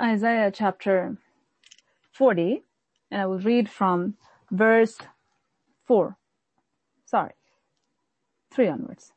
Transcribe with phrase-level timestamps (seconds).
[0.00, 1.16] Isaiah chapter
[2.12, 2.62] 40,
[3.10, 4.14] and I will read from
[4.48, 4.96] verse
[5.86, 6.16] 4.
[7.04, 7.32] Sorry,
[8.52, 9.12] 3 onwards.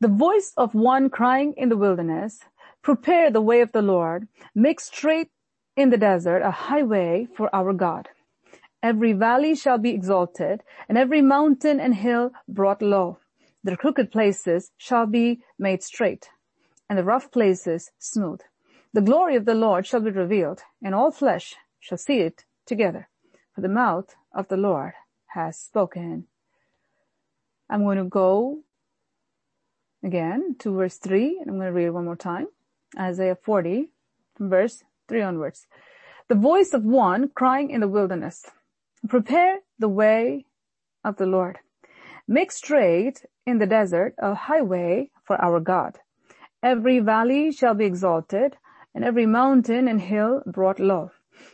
[0.00, 2.40] The voice of one crying in the wilderness,
[2.82, 5.30] prepare the way of the Lord, make straight
[5.76, 8.10] in the desert a highway for our God.
[8.82, 13.18] Every valley shall be exalted, and every mountain and hill brought low.
[13.64, 16.28] The crooked places shall be made straight,
[16.90, 18.40] and the rough places smooth.
[18.94, 23.08] The glory of the Lord shall be revealed, and all flesh shall see it together.
[23.54, 24.92] For the mouth of the Lord
[25.28, 26.26] has spoken.
[27.70, 28.60] I'm going to go
[30.04, 32.48] again to verse 3, and I'm going to read it one more time.
[32.98, 33.88] Isaiah 40,
[34.36, 35.66] from verse 3 onwards.
[36.28, 38.44] The voice of one crying in the wilderness,
[39.08, 40.44] prepare the way
[41.02, 41.58] of the Lord.
[42.28, 45.98] Make straight in the desert a highway for our God.
[46.62, 48.56] Every valley shall be exalted,
[48.94, 51.10] and every mountain and hill brought low.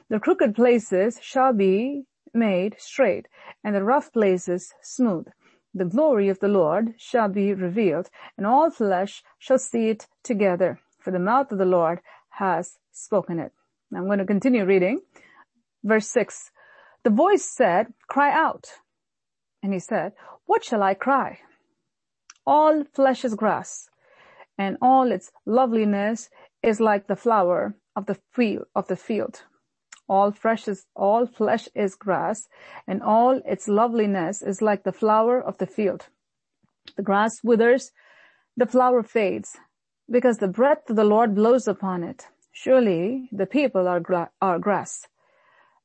[0.09, 3.27] The crooked places shall be made straight,
[3.65, 5.27] and the rough places smooth.
[5.75, 10.81] The glory of the Lord shall be revealed, and all flesh shall see it together,
[10.99, 13.53] for the mouth of the Lord has spoken it.
[13.95, 15.01] I'm going to continue reading.
[15.85, 16.51] Verse 6.
[17.05, 18.67] The voice said, cry out.
[19.63, 20.13] And he said,
[20.47, 21.41] what shall I cry?
[22.47, 23.89] All flesh is grass,
[24.57, 26.31] and all its loveliness
[26.63, 29.43] is like the flower of the field, of the field.
[30.09, 32.49] All fresh is, all flesh is grass,
[32.87, 36.07] and all its loveliness is like the flower of the field.
[36.97, 37.93] The grass withers,
[38.57, 39.57] the flower fades,
[40.11, 42.27] because the breath of the Lord blows upon it.
[42.53, 45.07] Surely the people are, gra- are grass.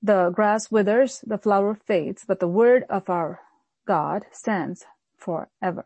[0.02, 3.40] The grass withers, the flower fades, but the word of our
[3.86, 4.86] God stands
[5.18, 5.86] forever.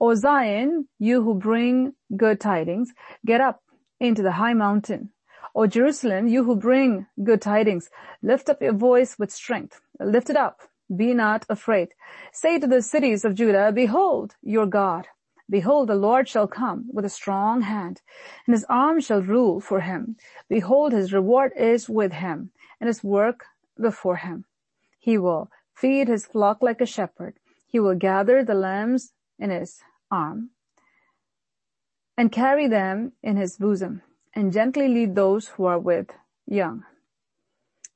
[0.00, 2.92] O Zion, you who bring good tidings,
[3.24, 3.62] get up
[4.08, 5.10] into the high mountain.
[5.54, 7.88] O Jerusalem, you who bring good tidings,
[8.22, 9.80] lift up your voice with strength.
[10.00, 10.62] Lift it up.
[10.94, 11.94] Be not afraid.
[12.32, 15.06] Say to the cities of Judah, behold your God.
[15.48, 18.00] Behold, the Lord shall come with a strong hand,
[18.46, 20.16] and his arm shall rule for him.
[20.48, 22.50] Behold, his reward is with him,
[22.80, 23.44] and his work
[23.80, 24.46] before him.
[24.98, 27.34] He will feed his flock like a shepherd.
[27.66, 30.50] He will gather the lambs in his arm
[32.16, 34.02] and carry them in his bosom
[34.34, 36.10] and gently lead those who are with
[36.46, 36.84] young.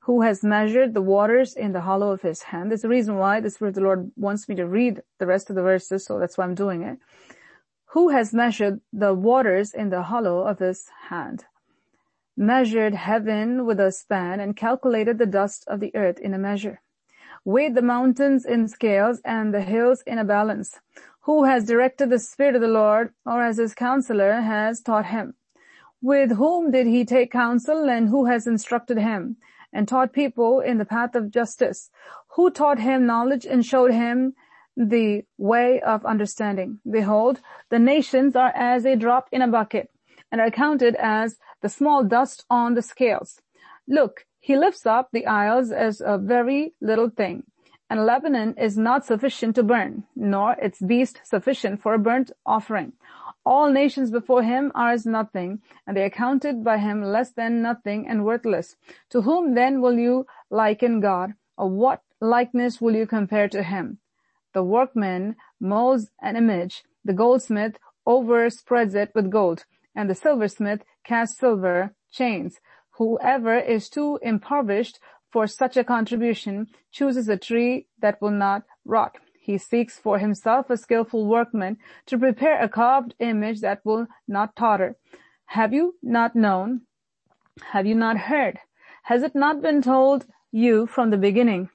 [0.01, 2.71] Who has measured the waters in the hollow of his hand.
[2.71, 5.49] There's a reason why the Spirit of the Lord wants me to read the rest
[5.49, 6.97] of the verses, so that's why I'm doing it.
[7.93, 11.45] Who has measured the waters in the hollow of his hand?
[12.35, 16.81] Measured heaven with a span and calculated the dust of the earth in a measure.
[17.43, 20.79] Weighed the mountains in scales and the hills in a balance
[21.29, 25.35] who has directed the Spirit of the Lord, or as his counselor has taught him?
[26.01, 29.37] With whom did he take counsel and who has instructed him
[29.71, 31.91] and taught people in the path of justice?
[32.29, 34.33] Who taught him knowledge and showed him
[34.75, 36.79] the way of understanding?
[36.89, 39.91] Behold, the nations are as a drop in a bucket
[40.31, 43.39] and are counted as the small dust on the scales.
[43.87, 47.43] Look, he lifts up the isles as a very little thing
[47.89, 52.93] and Lebanon is not sufficient to burn, nor its beast sufficient for a burnt offering.
[53.45, 57.61] All nations before him are as nothing, and they are counted by him less than
[57.61, 58.75] nothing and worthless.
[59.09, 63.97] To whom then will you liken God, or what likeness will you compare to him?
[64.53, 67.77] The workman molds an image, the goldsmith
[68.07, 72.59] overspreads it with gold, and the silversmith casts silver chains.
[72.97, 74.99] Whoever is too impoverished
[75.31, 79.17] for such a contribution chooses a tree that will not rot.
[79.39, 84.55] He seeks for himself a skillful workman to prepare a carved image that will not
[84.55, 84.95] totter.
[85.45, 86.81] Have you not known?
[87.71, 88.59] Have you not heard?
[89.03, 91.69] Has it not been told you from the beginning?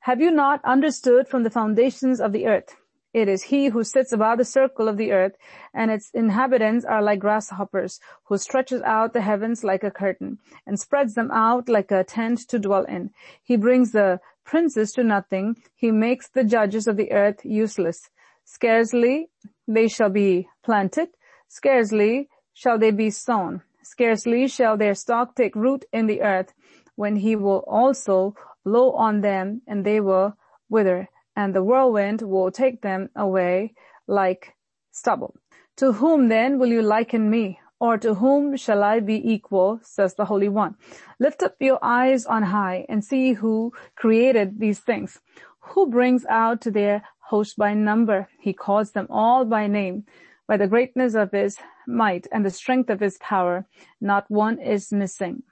[0.00, 2.76] Have you not understood from the foundations of the earth?
[3.14, 5.36] It is he who sits above the circle of the earth,
[5.72, 10.78] and its inhabitants are like grasshoppers, who stretches out the heavens like a curtain, and
[10.78, 13.10] spreads them out like a tent to dwell in.
[13.42, 15.56] He brings the princes to nothing.
[15.74, 18.10] He makes the judges of the earth useless.
[18.44, 19.30] Scarcely
[19.66, 21.08] they shall be planted,
[21.48, 26.52] scarcely shall they be sown, scarcely shall their stock take root in the earth,
[26.94, 28.34] when he will also
[28.64, 30.36] blow on them, and they will
[30.68, 31.08] wither
[31.38, 33.72] and the whirlwind will take them away
[34.08, 34.54] like
[34.90, 35.36] stubble.
[35.76, 37.60] To whom then will you liken me?
[37.78, 40.74] Or to whom shall I be equal, says the Holy One.
[41.20, 45.20] Lift up your eyes on high and see who created these things.
[45.60, 48.28] Who brings out to their host by number?
[48.40, 50.06] He calls them all by name.
[50.48, 51.56] By the greatness of his
[51.86, 53.64] might and the strength of his power,
[54.00, 55.44] not one is missing.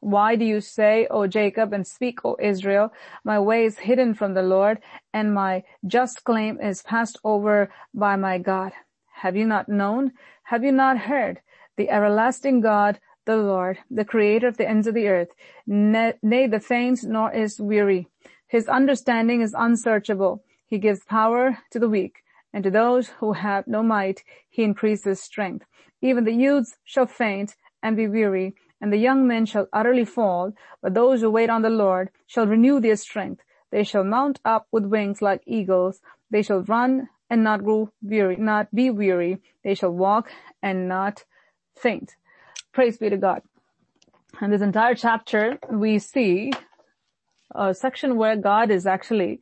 [0.00, 2.92] Why do you say, O Jacob, and speak, O Israel,
[3.24, 4.78] my way is hidden from the Lord,
[5.12, 8.72] and my just claim is passed over by my God?
[9.12, 10.12] Have you not known?
[10.44, 11.40] Have you not heard?
[11.76, 15.28] The everlasting God, the Lord, the creator of the ends of the earth,
[15.66, 18.08] nay, the faint nor is weary.
[18.46, 20.42] His understanding is unsearchable.
[20.66, 22.22] He gives power to the weak,
[22.52, 25.66] and to those who have no might, he increases strength.
[26.00, 30.52] Even the youths shall faint and be weary, and the young men shall utterly fall,
[30.82, 33.42] but those who wait on the Lord shall renew their strength.
[33.70, 36.00] They shall mount up with wings like eagles.
[36.30, 39.42] They shall run and not grow weary, not be weary.
[39.62, 40.30] They shall walk
[40.62, 41.24] and not
[41.76, 42.16] faint.
[42.72, 43.42] Praise be to God.
[44.40, 46.52] And this entire chapter, we see
[47.54, 49.40] a section where God is actually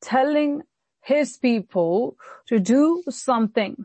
[0.00, 0.62] telling
[1.02, 2.16] his people
[2.48, 3.84] to do something.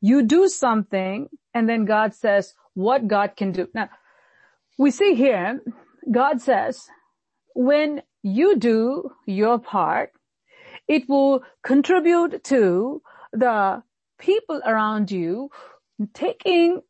[0.00, 3.68] You do something and then God says what God can do.
[3.74, 3.88] Now,
[4.78, 5.60] we see here,
[6.10, 6.86] God says,
[7.54, 10.10] when you do your part,
[10.88, 13.02] it will contribute to
[13.32, 13.82] the
[14.18, 15.50] people around you
[16.12, 16.80] taking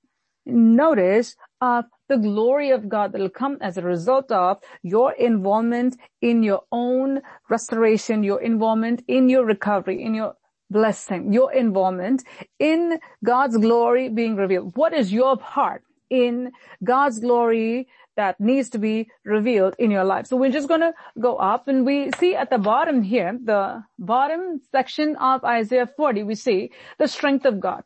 [0.45, 5.97] notice of the glory of God that will come as a result of your involvement
[6.21, 10.35] in your own restoration, your involvement in your recovery, in your
[10.71, 12.23] blessing, your involvement
[12.59, 14.77] in God's glory being revealed.
[14.77, 20.27] What is your part in God's glory that needs to be revealed in your life?
[20.27, 23.85] So we're just going to go up and we see at the bottom here, the
[23.99, 27.85] bottom section of Isaiah 40, we see the strength of God.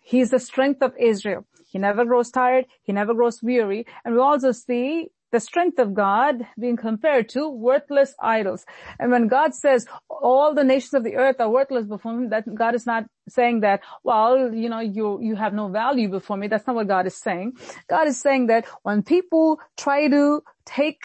[0.00, 1.44] He's the strength of Israel.
[1.66, 2.64] He never grows tired.
[2.82, 3.86] He never grows weary.
[4.04, 8.64] And we also see the strength of God being compared to worthless idols.
[8.98, 12.52] And when God says all the nations of the earth are worthless before him, that
[12.54, 16.48] God is not saying that, well, you know, you, you have no value before me.
[16.48, 17.54] That's not what God is saying.
[17.88, 21.02] God is saying that when people try to take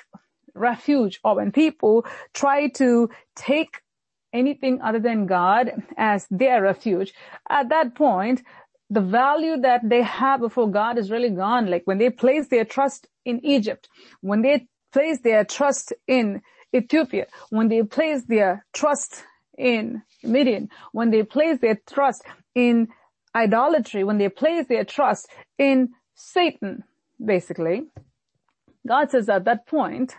[0.56, 3.82] refuge or when people try to take
[4.32, 7.14] anything other than God as their refuge,
[7.50, 8.42] at that point,
[8.90, 11.70] the value that they have before God is really gone.
[11.70, 13.90] Like when they place their trust in Egypt,
[14.22, 16.42] when they place their trust in
[16.76, 19.24] Ethiopia, when they place their trust
[19.58, 22.24] in Midian, when they place their trust
[22.56, 22.88] in
[23.36, 25.28] idolatry, when they place their trust
[25.58, 26.84] in Satan,
[27.24, 27.84] basically,
[28.88, 30.16] God says at that point,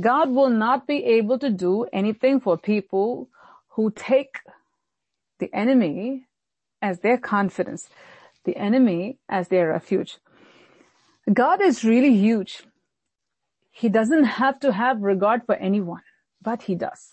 [0.00, 3.28] God will not be able to do anything for people
[3.68, 4.40] who take
[5.38, 6.26] the enemy
[6.82, 7.88] as their confidence,
[8.44, 10.18] the enemy as their refuge.
[11.32, 12.62] God is really huge.
[13.70, 16.02] He doesn't have to have regard for anyone,
[16.42, 17.10] but he does.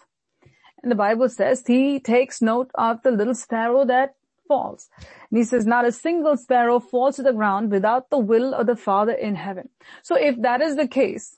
[0.81, 4.15] And the Bible says he takes note of the little sparrow that
[4.48, 4.89] falls.
[5.30, 8.68] And he says, not a single sparrow falls to the ground without the will of
[8.68, 9.69] the Father in heaven.
[10.04, 11.38] So if that is the case,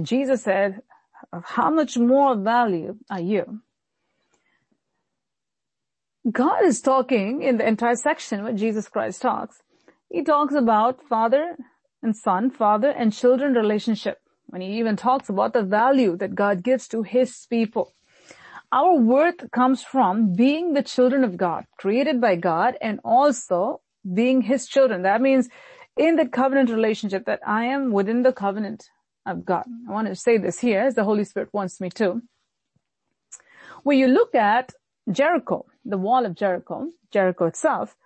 [0.00, 0.82] Jesus said,
[1.32, 3.60] of how much more value are you?
[6.30, 9.62] God is talking in the entire section where Jesus Christ talks.
[10.10, 11.56] He talks about father
[12.02, 14.18] and son, father and children relationship.
[14.46, 17.92] When he even talks about the value that God gives to his people.
[18.72, 23.80] Our worth comes from being the children of God, created by God and also
[24.14, 25.02] being his children.
[25.02, 25.48] That means
[25.96, 28.88] in the covenant relationship that I am within the covenant
[29.26, 29.64] of God.
[29.88, 32.22] I want to say this here as the Holy Spirit wants me to.
[33.82, 34.72] When you look at
[35.10, 37.96] Jericho, the wall of Jericho, Jericho itself,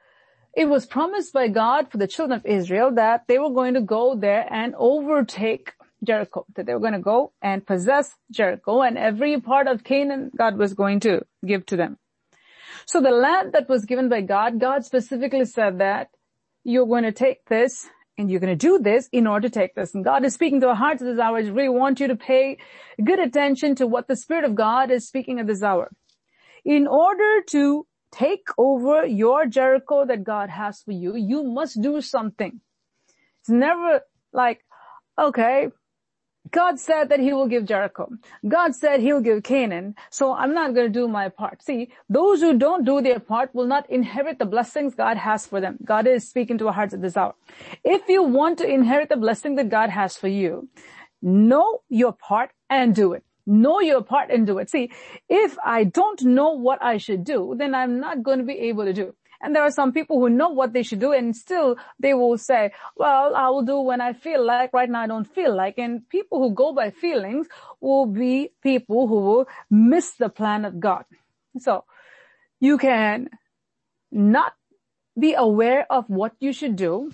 [0.57, 3.81] it was promised by God for the children of Israel that they were going to
[3.81, 5.73] go there and overtake
[6.05, 10.31] Jericho, that they were going to go and possess Jericho and every part of Canaan
[10.37, 11.99] God was going to give to them.
[12.87, 16.09] So the land that was given by God, God specifically said that
[16.63, 19.75] you're going to take this and you're going to do this in order to take
[19.75, 19.95] this.
[19.95, 21.39] And God is speaking to our hearts at this hour.
[21.39, 22.59] I really want you to pay
[23.03, 25.91] good attention to what the Spirit of God is speaking at this hour.
[26.65, 32.01] In order to take over your Jericho that God has for you, you must do
[32.01, 32.61] something.
[33.41, 34.03] It's never
[34.33, 34.65] like,
[35.19, 35.69] okay,
[36.51, 38.09] God said that he will give Jericho.
[38.47, 39.95] God said he'll give Canaan.
[40.11, 41.63] So I'm not going to do my part.
[41.63, 45.61] See, those who don't do their part will not inherit the blessings God has for
[45.61, 45.79] them.
[45.85, 47.35] God is speaking to our hearts at this hour.
[47.83, 50.69] If you want to inherit the blessing that God has for you,
[51.23, 53.25] know your part and do it.
[53.47, 54.71] Know your part and do it.
[54.71, 54.91] See,
[55.29, 58.85] if I don't know what I should do, then I'm not going to be able
[58.85, 59.15] to do.
[59.41, 62.39] And there are some people who know what they should do and still they will
[62.39, 65.77] say, well, I will do when I feel like, right now I don't feel like.
[65.77, 67.47] And people who go by feelings
[67.81, 71.05] will be people who will miss the plan of God.
[71.59, 71.85] So
[72.59, 73.29] you can
[74.11, 74.55] not
[75.19, 77.13] be aware of what you should do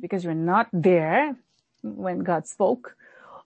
[0.00, 1.36] because you're not there
[1.82, 2.96] when God spoke,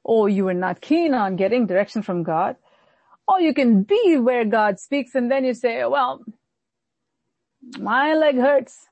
[0.09, 2.57] or you were not keen on getting direction from God,
[3.29, 6.25] or you can be where God speaks and then you say, well,
[7.79, 8.87] my leg hurts.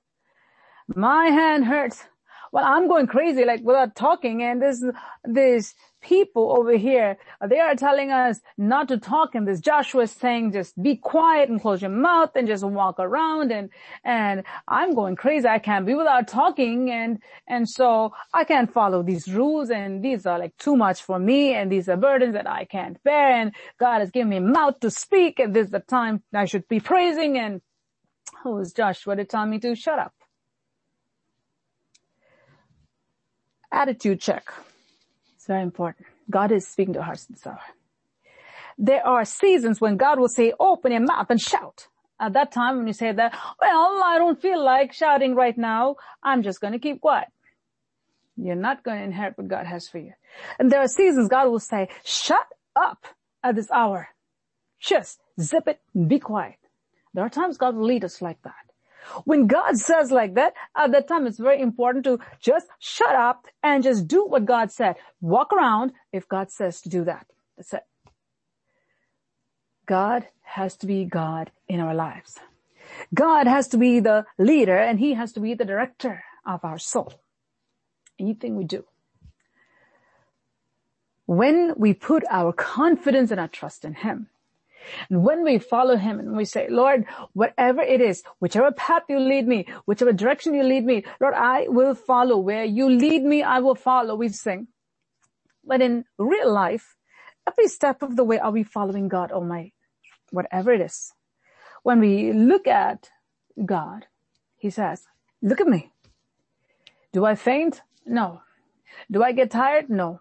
[0.89, 2.05] My hand hurts.
[2.53, 4.43] Well, I'm going crazy, like without talking.
[4.43, 4.85] And this,
[5.25, 5.75] there's
[6.07, 9.35] people over here, uh, they are telling us not to talk.
[9.35, 12.97] And this Joshua is saying, just be quiet and close your mouth and just walk
[12.99, 13.51] around.
[13.51, 13.71] And,
[14.05, 15.47] and I'm going crazy.
[15.49, 16.91] I can't be without talking.
[16.91, 19.71] And, and so I can't follow these rules.
[19.71, 21.55] And these are like too much for me.
[21.55, 23.31] And these are burdens that I can't bear.
[23.33, 25.41] And God has given me mouth to speak.
[25.41, 27.37] And this is the time I should be praising.
[27.37, 27.61] And
[28.43, 30.15] who is Joshua to tell me to shut up?
[33.73, 34.53] Attitude check.
[35.47, 36.09] It's very important.
[36.29, 37.61] God is speaking to hearts and hour.
[38.79, 41.87] There are seasons when God will say, open your mouth and shout.
[42.19, 45.99] At that time when you say that, well, I don't feel like shouting right now.
[46.21, 47.29] I'm just going to keep quiet.
[48.37, 50.15] You're not going to inherit what God has for you.
[50.59, 53.07] And there are seasons God will say, shut up
[53.45, 54.09] at this hour.
[54.81, 56.59] Just zip it and be quiet.
[57.15, 58.66] There are times God will lead us like that.
[59.25, 63.47] When God says like that, at that time it's very important to just shut up
[63.63, 64.97] and just do what God said.
[65.21, 67.27] Walk around if God says to do that.
[67.57, 67.85] That's it.
[69.87, 72.39] God has to be God in our lives.
[73.15, 76.79] God has to be the leader and he has to be the director of our
[76.79, 77.15] soul.
[78.19, 78.85] Anything we do.
[81.27, 84.29] When we put our confidence and our trust in him,
[85.11, 89.19] and when we follow him and we say, Lord, whatever it is, whichever path you
[89.19, 92.39] lead me, whichever direction you lead me, Lord, I will follow.
[92.39, 94.15] Where you lead me, I will follow.
[94.15, 94.69] We sing.
[95.65, 96.97] But in real life,
[97.47, 99.75] every step of the way are we following God Almighty?
[100.31, 101.13] Whatever it is.
[101.83, 103.11] When we look at
[103.65, 104.07] God,
[104.57, 105.05] he says,
[105.43, 105.93] look at me.
[107.13, 107.83] Do I faint?
[108.05, 108.43] No.
[109.11, 109.89] Do I get tired?
[109.89, 110.21] No.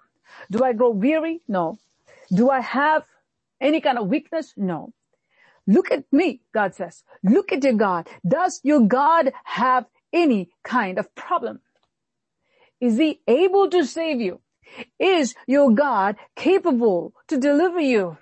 [0.52, 1.42] Do I grow weary?
[1.48, 1.78] No.
[2.34, 3.04] Do I have
[3.62, 4.54] any kind of weakness?
[4.58, 4.94] No.
[5.68, 7.04] Look at me, God says.
[7.24, 8.08] Look at your God.
[8.28, 11.62] Does your God have any kind of problem?
[12.80, 14.42] Is he able to save you?
[15.00, 18.18] Is your God capable to deliver you?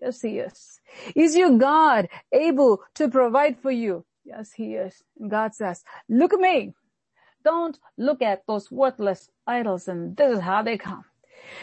[0.00, 0.80] Yes, he is.
[1.14, 4.04] Is your God able to provide for you?
[4.24, 5.02] Yes, he is.
[5.28, 6.72] God says, look at me.
[7.44, 11.04] Don't look at those worthless idols and this is how they come.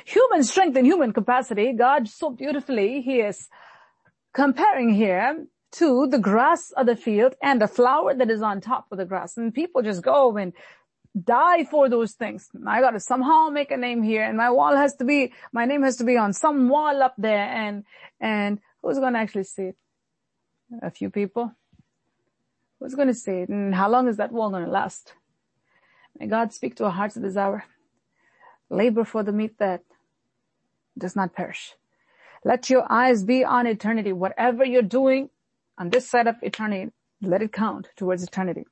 [0.06, 3.48] Human strength and human capacity, God so beautifully, He is
[4.34, 8.88] comparing here to the grass of the field and the flower that is on top
[8.92, 9.38] of the grass.
[9.38, 10.54] And people just go and
[11.24, 12.50] die for those things.
[12.66, 15.84] I gotta somehow make a name here and my wall has to be, my name
[15.84, 17.84] has to be on some wall up there and,
[18.20, 19.78] and who's gonna actually see it?
[20.82, 21.54] A few people?
[22.80, 23.50] Who's gonna see it?
[23.50, 25.14] And how long is that wall gonna last?
[26.20, 27.66] May God speak to our hearts at this hour.
[28.70, 29.84] Labor for the meat that
[30.98, 31.74] does not perish.
[32.44, 34.14] Let your eyes be on eternity.
[34.14, 35.30] Whatever you're doing
[35.78, 38.66] on this side of eternity, let it count towards eternity.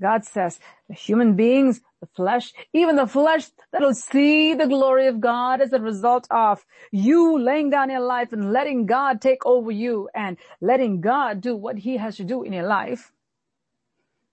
[0.00, 5.20] God says the human beings, the flesh, even the flesh that'll see the glory of
[5.20, 9.70] God as a result of you laying down your life and letting God take over
[9.70, 13.12] you and letting God do what he has to do in your life.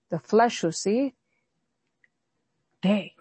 [0.10, 1.14] The flesh will see,
[2.82, 3.14] they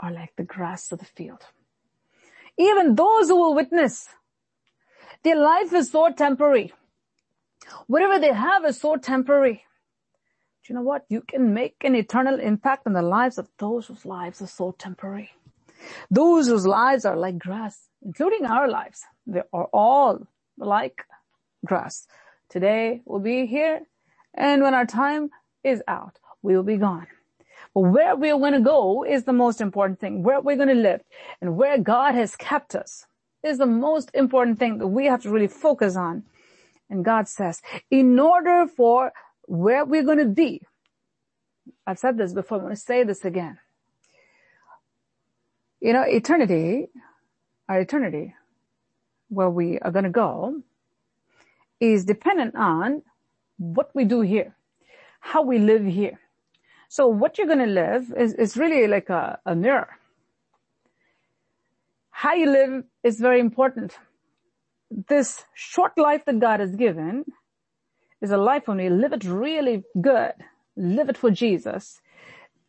[0.00, 1.42] are like the grass of the field.
[2.58, 4.08] Even those who will witness,
[5.22, 6.72] their life is so temporary.
[7.86, 9.64] Whatever they have is so temporary.
[10.64, 11.04] Do you know what?
[11.08, 14.74] You can make an eternal impact on the lives of those whose lives are so
[14.78, 15.30] temporary.
[16.10, 19.02] Those whose lives are like grass, including our lives.
[19.26, 20.26] They are all
[20.56, 21.04] like
[21.64, 22.06] grass.
[22.50, 23.82] Today we'll be here
[24.34, 25.30] and when our time
[25.64, 27.06] is out, we will be gone.
[27.74, 30.22] Where we're going to go is the most important thing.
[30.22, 31.02] Where we're going to live
[31.40, 33.06] and where God has kept us
[33.42, 36.24] is the most important thing that we have to really focus on.
[36.90, 37.60] And God says,
[37.90, 40.62] in order for where we're going to be,
[41.86, 43.58] I've said this before, I'm going to say this again.
[45.80, 46.88] You know, eternity,
[47.68, 48.34] our eternity,
[49.28, 50.62] where we are going to go,
[51.80, 53.02] is dependent on
[53.58, 54.56] what we do here,
[55.20, 56.18] how we live here.
[56.88, 59.88] So what you're going to live is, is really like a, a mirror.
[62.10, 63.96] How you live is very important.
[64.90, 67.26] This short life that God has given
[68.22, 70.32] is a life when we live it really good,
[70.76, 72.00] live it for Jesus.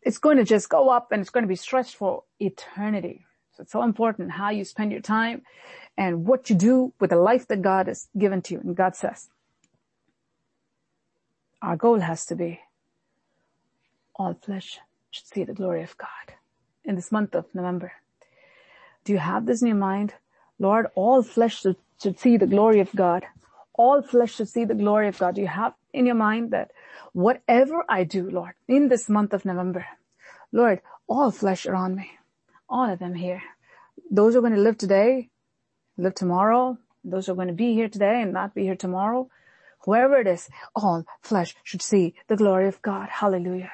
[0.01, 3.25] It's going to just go up and it's going to be stretched for eternity.
[3.53, 5.43] So it's so important how you spend your time
[5.97, 8.59] and what you do with the life that God has given to you.
[8.59, 9.29] And God says,
[11.61, 12.59] our goal has to be
[14.19, 16.35] all flesh should see the glory of God.
[16.83, 17.91] in this month of November?
[19.05, 20.13] Do you have this in your mind?
[20.59, 23.25] Lord, all flesh should, should see the glory of God.
[23.73, 25.35] All flesh should see the glory of God.
[25.35, 26.71] Do you have in your mind that
[27.13, 29.85] whatever I do, Lord, in this month of November,
[30.51, 32.11] Lord, all flesh around me,
[32.67, 33.41] all of them here,
[34.11, 35.29] those who are going to live today,
[35.97, 39.29] live tomorrow, those who are going to be here today and not be here tomorrow,
[39.85, 43.09] whoever it is, all flesh should see the glory of God.
[43.09, 43.71] Hallelujah.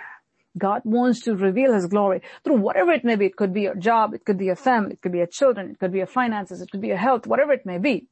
[0.58, 3.26] God wants to reveal His glory through whatever it may be.
[3.26, 5.72] It could be your job, it could be your family, it could be your children,
[5.72, 8.08] it could be your finances, it could be your health, whatever it may be.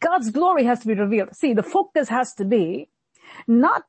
[0.00, 1.34] God's glory has to be revealed.
[1.34, 2.88] See, the focus has to be
[3.46, 3.84] not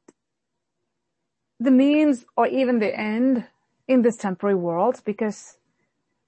[1.60, 3.46] the means or even the end
[3.88, 5.58] in this temporary world because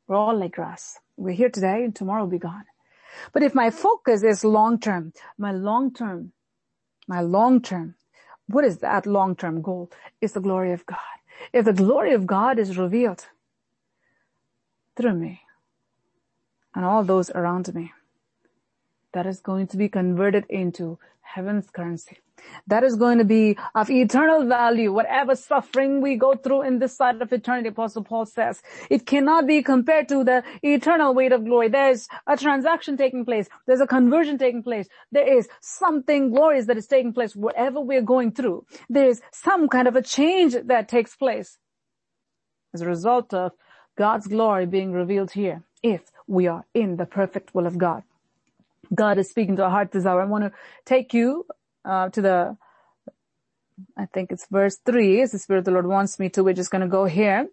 [0.08, 1.00] we're all like grass.
[1.18, 2.66] We're here today and tomorrow will be gone.
[3.34, 6.32] But if my focus is long term, my long term,
[7.08, 7.96] my long term,
[8.48, 9.92] what is that long term goal?
[10.22, 10.98] Is the glory of God.
[11.54, 13.28] If the glory of God is revealed
[14.96, 15.42] through me
[16.76, 17.94] and all those around me,
[19.14, 21.00] that is going to be converted into
[21.34, 22.18] heaven's currency.
[22.68, 24.92] That is going to be of eternal value.
[24.94, 29.46] Whatever suffering we go through in this side of eternity, Apostle Paul says, it cannot
[29.46, 31.68] be compared to the eternal weight of glory.
[31.68, 33.48] There's a transaction taking place.
[33.68, 34.88] There's a conversion taking place.
[35.12, 37.36] There is something glorious that is taking place.
[37.36, 41.58] Whatever we're going through, there is some kind of a change that takes place
[42.74, 43.52] as a result of
[43.98, 48.04] God's glory being revealed here if we are in the perfect will of God.
[48.94, 50.22] God is speaking to our heart this hour.
[50.22, 50.52] I want to
[50.86, 51.46] take you
[51.86, 52.58] uh, to the,
[53.98, 56.44] I think it's verse three, as the Spirit of the Lord wants me to.
[56.44, 57.48] We're just going to go here.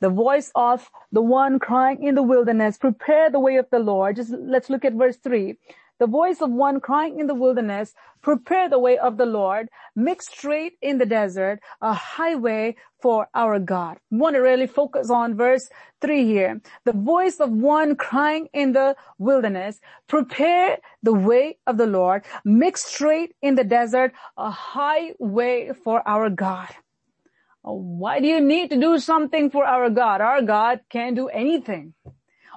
[0.00, 4.16] The voice of the one crying in the wilderness, prepare the way of the Lord.
[4.16, 5.56] Just let's look at verse three
[6.02, 10.20] the voice of one crying in the wilderness, prepare the way of the Lord, make
[10.20, 13.98] straight in the desert a highway for our God.
[14.10, 15.68] Want to really focus on verse
[16.00, 16.60] three here.
[16.84, 19.78] The voice of one crying in the wilderness,
[20.08, 26.30] prepare the way of the Lord, make straight in the desert a highway for our
[26.30, 26.70] God.
[27.62, 30.20] Why do you need to do something for our God?
[30.20, 31.94] Our God can do anything.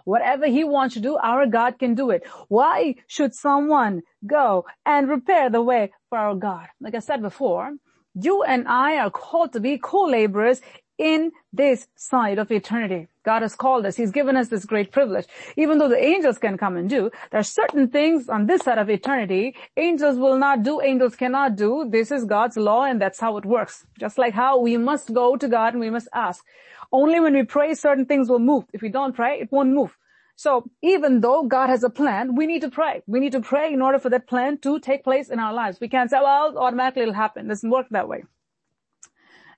[0.06, 2.24] Whatever he wants to do, our God can do it.
[2.48, 6.68] Why should someone go and repair the way for our God?
[6.80, 7.74] Like I said before,
[8.14, 10.62] you and I are called to be co-laborers
[10.98, 13.08] in this side of eternity.
[13.24, 13.96] God has called us.
[13.96, 15.26] He's given us this great privilege.
[15.58, 18.78] Even though the angels can come and do, there are certain things on this side
[18.78, 21.88] of eternity angels will not do, angels cannot do.
[21.90, 23.86] This is God's law and that's how it works.
[24.00, 26.46] Just like how we must go to God and we must ask.
[26.92, 28.66] Only when we pray, certain things will move.
[28.74, 29.98] If we don't pray, it won't move.
[30.36, 33.02] So even though God has a plan, we need to pray.
[33.08, 35.80] We need to pray in order for that plan to take place in our lives.
[35.80, 37.46] We can't say, well, automatically it'll happen.
[37.46, 38.26] It doesn't work that way.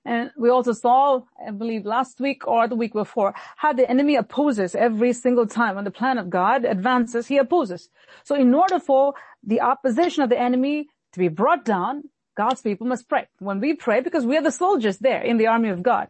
[0.04, 4.16] And we also saw, I believe last week or the week before, how the enemy
[4.16, 7.90] opposes every single time when the plan of God advances, he opposes.
[8.24, 12.04] So in order for the opposition of the enemy to be brought down,
[12.36, 13.26] God's people must pray.
[13.40, 16.08] When we pray, because we are the soldiers there in the army of God,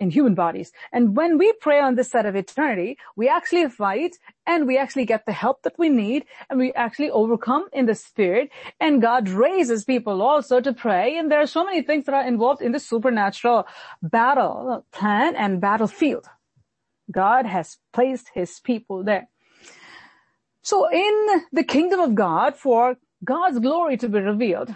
[0.00, 0.72] in human bodies.
[0.92, 5.04] And when we pray on this side of eternity, we actually fight and we actually
[5.04, 9.28] get the help that we need and we actually overcome in the spirit and God
[9.28, 11.16] raises people also to pray.
[11.16, 13.66] And there are so many things that are involved in the supernatural
[14.02, 16.26] battle plan and battlefield.
[17.10, 19.28] God has placed his people there.
[20.62, 24.74] So in the kingdom of God, for God's glory to be revealed,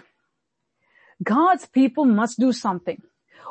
[1.23, 3.01] God's people must do something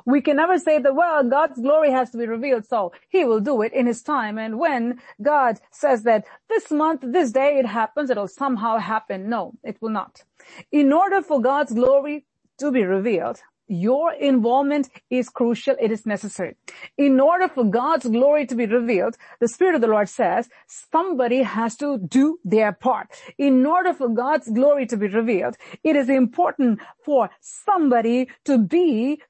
[0.05, 3.41] we can never say that, well, God's glory has to be revealed, so he will
[3.41, 4.39] do it in his time.
[4.39, 9.29] And when God says that this month, this day it happens, it'll somehow happen.
[9.29, 10.25] No, it will not.
[10.73, 12.27] In order for God's glory
[12.59, 15.77] to be revealed, your involvement is crucial.
[15.79, 16.57] It is necessary.
[16.97, 21.43] In order for God's glory to be revealed, the Spirit of the Lord says somebody
[21.43, 23.09] has to do their part.
[23.37, 29.21] In order for God's glory to be revealed, it is important for somebody to be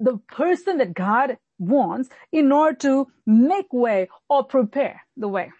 [0.00, 5.52] the person that God wants in order to make way or prepare the way.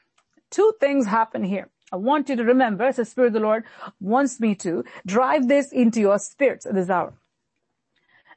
[0.50, 1.68] Two things happen here.
[1.92, 3.64] I want you to remember, as the Spirit of the Lord
[4.00, 7.14] wants me to, drive this into your spirits at this hour.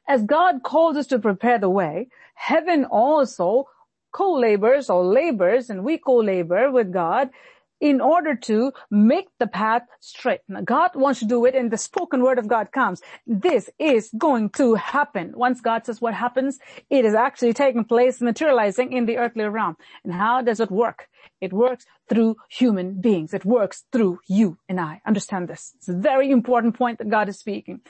[0.08, 3.68] As God calls us to prepare the way, heaven also
[4.12, 7.30] co-labors or labors, and we co-labor with God
[7.80, 10.40] in order to make the path straight.
[10.48, 13.00] Now, God wants to do it and the spoken word of God comes.
[13.26, 15.32] This is going to happen.
[15.34, 16.58] Once God says what happens,
[16.90, 19.76] it is actually taking place, materializing in the earthly realm.
[20.04, 21.08] And how does it work?
[21.40, 23.32] It works through human beings.
[23.32, 25.00] It works through you and I.
[25.06, 25.72] Understand this.
[25.76, 27.80] It's a very important point that God is speaking.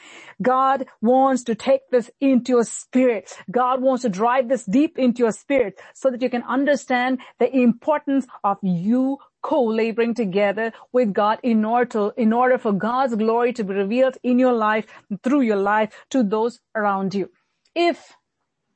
[0.41, 3.33] God wants to take this into your spirit.
[3.51, 7.55] God wants to drive this deep into your spirit so that you can understand the
[7.55, 13.65] importance of you co-laboring together with God in order in order for God's glory to
[13.65, 14.87] be revealed in your life,
[15.23, 17.31] through your life to those around you.
[17.75, 18.17] If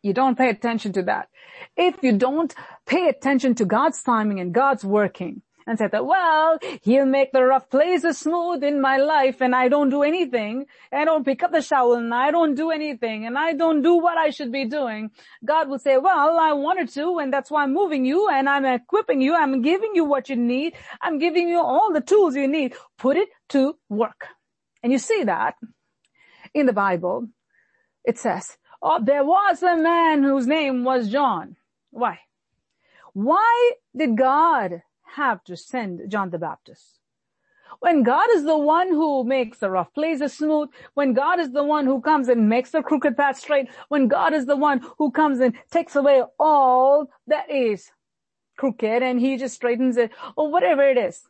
[0.05, 1.31] you don't pay attention to that.
[1.77, 2.55] If you don't
[2.87, 7.43] pay attention to God's timing and God's working and said that, well, he'll make the
[7.43, 10.67] rough places smooth in my life and I don't do anything.
[10.93, 13.97] I don't pick up the shovel and I don't do anything and I don't do
[13.97, 15.11] what I should be doing.
[15.45, 18.65] God will say, well, I wanted to and that's why I'm moving you and I'm
[18.65, 19.35] equipping you.
[19.35, 20.75] I'm giving you what you need.
[21.01, 22.75] I'm giving you all the tools you need.
[22.99, 24.27] Put it to work.
[24.83, 25.55] And you see that
[26.53, 27.29] in the Bible.
[28.05, 31.57] It says, Oh, there was a man whose name was John.
[31.91, 32.19] Why?
[33.15, 34.83] Why did God
[35.17, 37.01] have to send John the Baptist?
[37.81, 41.65] When God is the one who makes the rough places smooth, when God is the
[41.65, 45.11] one who comes and makes the crooked path straight, when God is the one who
[45.11, 47.91] comes and takes away all that is
[48.57, 51.23] crooked and he just straightens it or whatever it is.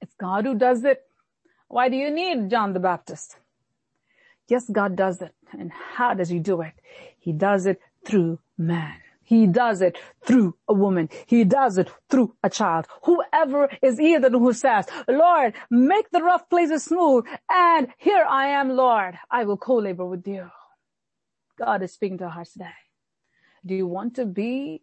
[0.00, 1.02] It's God who does it.
[1.68, 3.36] Why do you need John the Baptist?
[4.48, 5.34] Yes, God does it.
[5.52, 6.72] And how does he do it?
[7.18, 8.96] He does it through man.
[9.28, 11.10] He does it through a woman.
[11.26, 12.86] He does it through a child.
[13.02, 18.70] Whoever is either who says, Lord, make the rough places smooth and here I am,
[18.70, 19.18] Lord.
[19.30, 20.50] I will co-labor with you.
[21.58, 22.78] God is speaking to our hearts today.
[23.66, 24.80] Do you want to be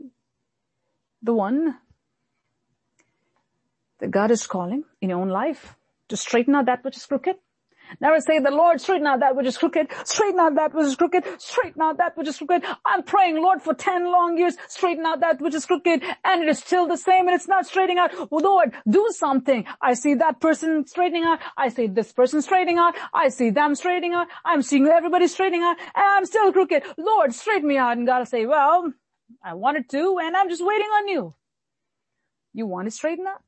[1.24, 1.78] the one
[3.98, 5.76] that God is calling in your own life
[6.10, 7.38] to straighten out that which is crooked?
[8.02, 10.96] Never say the Lord, straighten out that which is crooked, straighten out that which is
[10.96, 12.64] crooked, straighten out that which is crooked.
[12.86, 16.50] I'm praying, Lord, for 10 long years, straighten out that which is crooked, and it
[16.50, 18.12] is still the same and it's not straightening out.
[18.32, 19.66] Lord, do something.
[19.82, 21.40] I see that person straightening out.
[21.58, 22.96] I see this person straightening out.
[23.14, 24.28] I see them straightening out.
[24.44, 26.84] I'm seeing everybody straightening out, and I'm still crooked.
[26.98, 27.98] Lord, straighten me out.
[27.98, 28.92] And God will say, well,
[29.44, 31.36] I wanted to, and I'm just waiting on you.
[32.54, 33.44] You want to straighten out?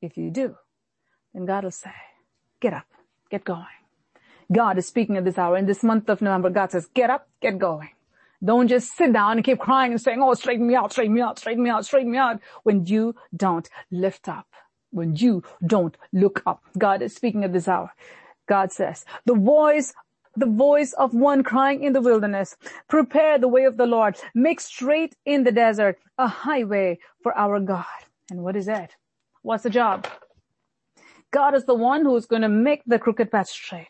[0.00, 0.56] If you do,
[1.34, 1.90] then God will say,
[2.60, 2.86] get up
[3.30, 3.66] Get going.
[4.50, 5.56] God is speaking at this hour.
[5.56, 7.90] In this month of November, God says, get up, get going.
[8.42, 11.20] Don't just sit down and keep crying and saying, oh, straighten me out, straighten me
[11.20, 12.40] out, straighten me out, straighten me out.
[12.62, 14.46] When you don't lift up,
[14.90, 16.62] when you don't look up.
[16.78, 17.92] God is speaking at this hour.
[18.48, 19.92] God says, the voice
[20.36, 22.56] the voice of one crying in the wilderness,
[22.88, 27.58] prepare the way of the Lord, make straight in the desert a highway for our
[27.58, 27.84] God.
[28.30, 28.92] And what is that?
[29.42, 30.06] What's the job?
[31.30, 33.88] God is the one who's going to make the crooked path straight.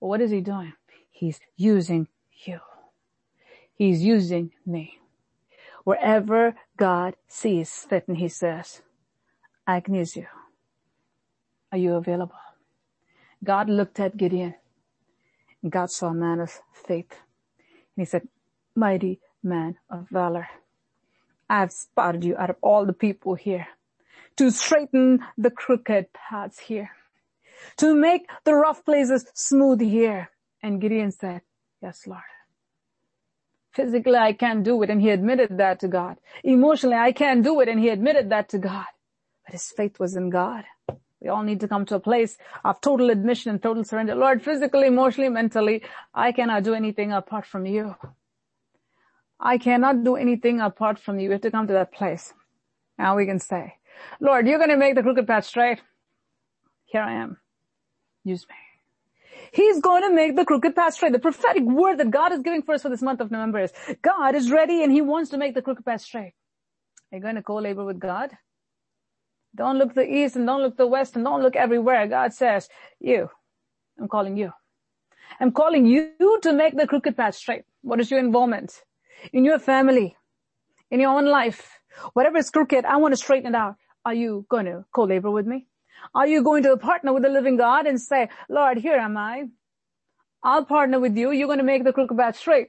[0.00, 0.72] But what is he doing?
[1.10, 2.08] He's using
[2.44, 2.60] you.
[3.74, 4.98] He's using me.
[5.84, 8.82] Wherever God sees fit and he says,
[9.66, 10.26] I can use you.
[11.72, 12.36] Are you available?
[13.42, 14.54] God looked at Gideon
[15.68, 17.12] God saw a man of faith.
[17.96, 18.26] And he said,
[18.74, 20.48] mighty man of valor.
[21.48, 23.66] I have spotted you out of all the people here
[24.36, 26.90] to straighten the crooked paths here,
[27.78, 30.30] to make the rough places smooth here.
[30.62, 31.42] And Gideon said,
[31.82, 32.22] yes, Lord.
[33.72, 34.90] Physically, I can't do it.
[34.90, 36.18] And he admitted that to God.
[36.44, 37.68] Emotionally, I can't do it.
[37.68, 38.84] And he admitted that to God.
[39.44, 40.64] But his faith was in God.
[41.20, 44.14] We all need to come to a place of total admission and total surrender.
[44.14, 47.96] Lord, physically, emotionally, mentally, I cannot do anything apart from you.
[49.40, 51.28] I cannot do anything apart from you.
[51.28, 52.34] We have to come to that place.
[52.98, 53.74] Now we can say,
[54.20, 55.80] Lord, you're going to make the crooked path straight.
[56.84, 57.38] Here I am.
[58.24, 58.54] Use me.
[59.52, 61.12] He's going to make the crooked path straight.
[61.12, 63.72] The prophetic word that God is giving for us for this month of November is
[64.00, 66.34] God is ready and he wants to make the crooked path straight.
[67.10, 68.30] Are you going to co-labor with God?
[69.54, 72.06] Don't look the east and don't look the west and don't look everywhere.
[72.06, 72.68] God says,
[73.00, 73.28] you,
[74.00, 74.52] I'm calling you.
[75.38, 77.64] I'm calling you to make the crooked path straight.
[77.82, 78.82] What is your involvement?
[79.32, 80.16] In your family,
[80.90, 81.78] in your own life,
[82.12, 83.76] whatever is crooked, I want to straighten it out.
[84.04, 85.66] Are you going to co-labor with me?
[86.14, 89.44] Are you going to partner with the living God and say, Lord, here am I.
[90.42, 91.30] I'll partner with you.
[91.30, 92.68] You're going to make the crooked path straight.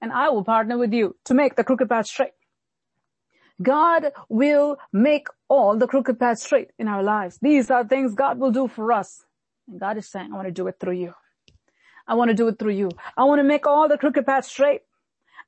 [0.00, 2.32] And I will partner with you to make the crooked path straight.
[3.62, 7.38] God will make all the crooked paths straight in our lives.
[7.42, 9.24] These are things God will do for us.
[9.68, 11.14] And God is saying, I want to do it through you.
[12.08, 12.90] I want to do it through you.
[13.16, 14.80] I want to make all the crooked paths straight.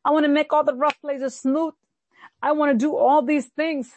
[0.04, 1.72] I want to make all the rough places smooth.
[2.42, 3.92] I want to do all these things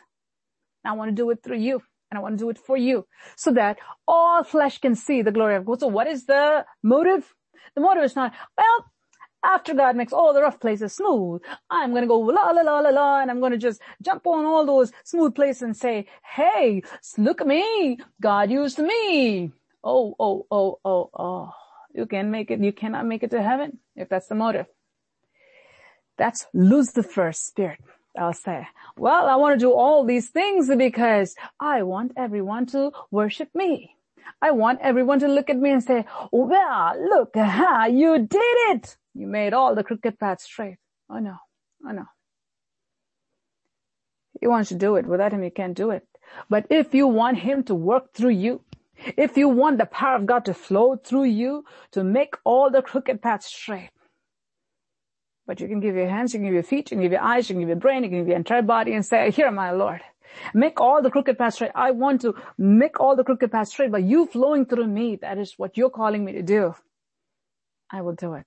[0.86, 3.08] I want to do it through you and I want to do it for you
[3.36, 3.77] so that
[4.08, 5.79] all flesh can see the glory of God.
[5.79, 7.34] So what is the motive?
[7.75, 8.86] The motive is not, well,
[9.43, 12.79] after God makes all the rough places smooth, I'm going to go la la la
[12.79, 16.08] la la and I'm going to just jump on all those smooth places and say,
[16.36, 16.84] hey,
[17.17, 17.99] look at me.
[18.21, 19.51] God used me.
[19.84, 21.51] Oh, oh, oh, oh, oh.
[21.93, 22.60] You can make it.
[22.60, 24.65] You cannot make it to heaven if that's the motive.
[26.17, 27.79] That's Lucifer's spirit.
[28.17, 32.91] I'll say, well, I want to do all these things because I want everyone to
[33.12, 33.95] worship me.
[34.41, 38.97] I want everyone to look at me and say, well, look, ha, you did it.
[39.13, 40.78] You made all the crooked paths straight.
[41.10, 41.36] Oh no,
[41.88, 42.06] oh no.
[44.39, 45.06] He wants to do it.
[45.06, 46.08] Without him, you can't do it.
[46.49, 48.62] But if you want him to work through you,
[49.17, 52.82] if you want the power of God to flow through you to make all the
[52.82, 53.89] crooked paths straight,
[55.47, 57.21] but you can give your hands, you can give your feet, you can give your
[57.21, 59.51] eyes, you can give your brain, you can give your entire body and say, here,
[59.51, 60.01] my Lord,
[60.53, 61.71] make all the crooked paths straight.
[61.75, 65.17] I want to make all the crooked paths straight by you flowing through me.
[65.17, 66.75] That is what you're calling me to do.
[67.91, 68.45] I will do it.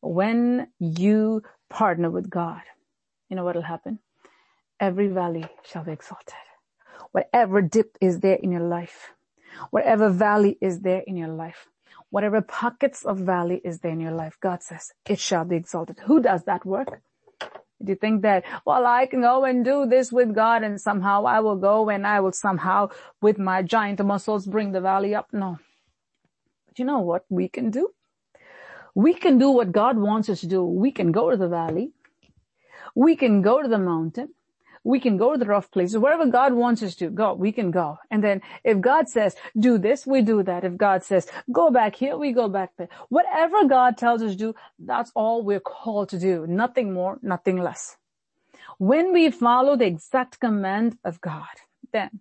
[0.00, 2.62] When you partner with God,
[3.28, 3.98] you know what will happen?
[4.78, 6.34] Every valley shall be exalted.
[7.12, 9.10] Whatever dip is there in your life,
[9.70, 11.68] whatever valley is there in your life,
[12.16, 15.98] whatever pockets of valley is there in your life, God says it shall be exalted.
[16.06, 17.02] Who does that work?
[17.84, 21.26] Do you think that, well, I can go and do this with God and somehow
[21.26, 22.88] I will go and I will somehow
[23.20, 25.28] with my giant muscles bring the valley up?
[25.30, 25.58] No.
[26.66, 27.90] But you know what we can do?
[28.94, 30.64] We can do what God wants us to do.
[30.64, 31.90] We can go to the valley.
[32.94, 34.30] We can go to the mountain
[34.86, 35.98] we can go to the rough places.
[35.98, 37.98] Wherever God wants us to go, we can go.
[38.08, 40.62] And then if God says, do this, we do that.
[40.62, 42.88] If God says, go back here, we go back there.
[43.08, 46.46] Whatever God tells us to do, that's all we're called to do.
[46.46, 47.96] Nothing more, nothing less.
[48.78, 51.56] When we follow the exact command of God,
[51.92, 52.20] then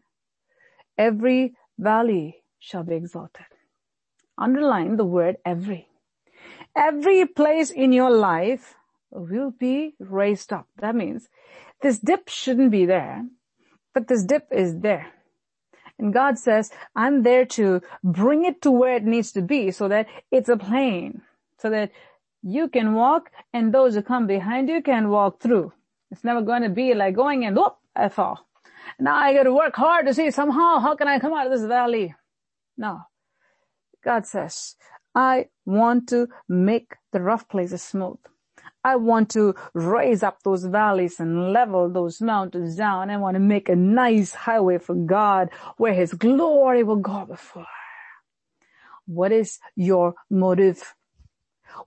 [0.97, 3.45] every valley shall be exalted.
[4.39, 5.87] Underline the word every.
[6.75, 8.73] Every place in your life
[9.11, 10.67] will be raised up.
[10.79, 11.29] That means
[11.85, 13.23] this dip shouldn't be there,
[13.93, 15.05] but this dip is there.
[15.99, 19.87] And God says, I'm there to bring it to where it needs to be so
[19.89, 21.21] that it's a plane,
[21.59, 21.91] so that
[22.41, 25.73] you can walk and those who come behind you can walk through.
[26.09, 28.47] It's never going to be like going and whoop, I fall.
[28.99, 31.51] Now I got to work hard to see somehow how can I come out of
[31.51, 32.15] this valley?
[32.75, 33.01] No.
[34.03, 34.75] God says,
[35.13, 38.17] I want to make the rough places smooth.
[38.85, 43.09] I want to raise up those valleys and level those mountains down.
[43.09, 47.65] I want to make a nice highway for God where his glory will go before.
[49.07, 50.93] What is your motive?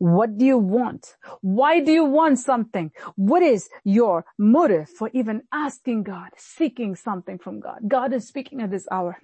[0.00, 1.16] What do you want?
[1.40, 2.90] Why do you want something?
[3.14, 7.80] What is your motive for even asking God, seeking something from God?
[7.86, 9.18] God is speaking at this hour.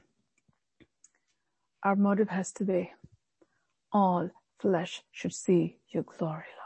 [1.83, 2.93] Our motive has to be
[3.93, 6.64] all flesh should see your glory, Lord.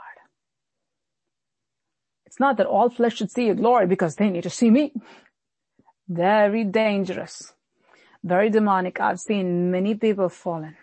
[2.28, 4.92] It's not that all flesh should see your glory because they need to see me.
[6.06, 7.54] Very dangerous.
[8.22, 9.00] Very demonic.
[9.00, 10.76] I've seen many people fallen.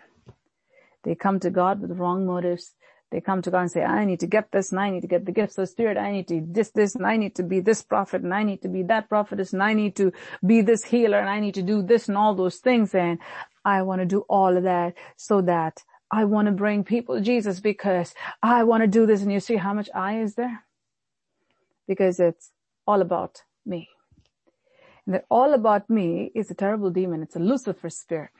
[1.04, 2.74] They come to God with wrong motives.
[3.12, 5.06] They come to God and say, I need to get this and I need to
[5.06, 5.96] get the gifts of the spirit.
[5.96, 8.62] I need to this, this, and I need to be this prophet and I need
[8.62, 10.12] to be that prophetess and I need to
[10.44, 12.92] be this healer and I need to do this and all those things.
[12.92, 13.20] And
[13.64, 17.20] I want to do all of that so that I want to bring people to
[17.20, 19.22] Jesus because I want to do this.
[19.22, 20.65] And you see how much I is there?
[21.86, 22.50] Because it's
[22.86, 23.88] all about me.
[25.06, 27.22] And that all about me is a terrible demon.
[27.22, 28.30] It's a Lucifer spirit.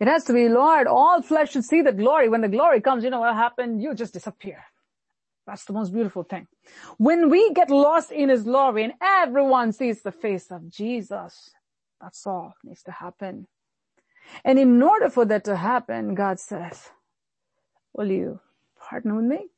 [0.00, 2.28] It has to be, Lord, all flesh should see the glory.
[2.28, 3.82] When the glory comes, you know what happened?
[3.82, 4.64] You just disappear.
[5.46, 6.46] That's the most beautiful thing.
[6.98, 11.50] When we get lost in his glory and everyone sees the face of Jesus,
[12.00, 13.48] that's all needs to happen.
[14.44, 16.90] And in order for that to happen, God says,
[17.92, 18.40] will you
[18.88, 19.48] partner with me?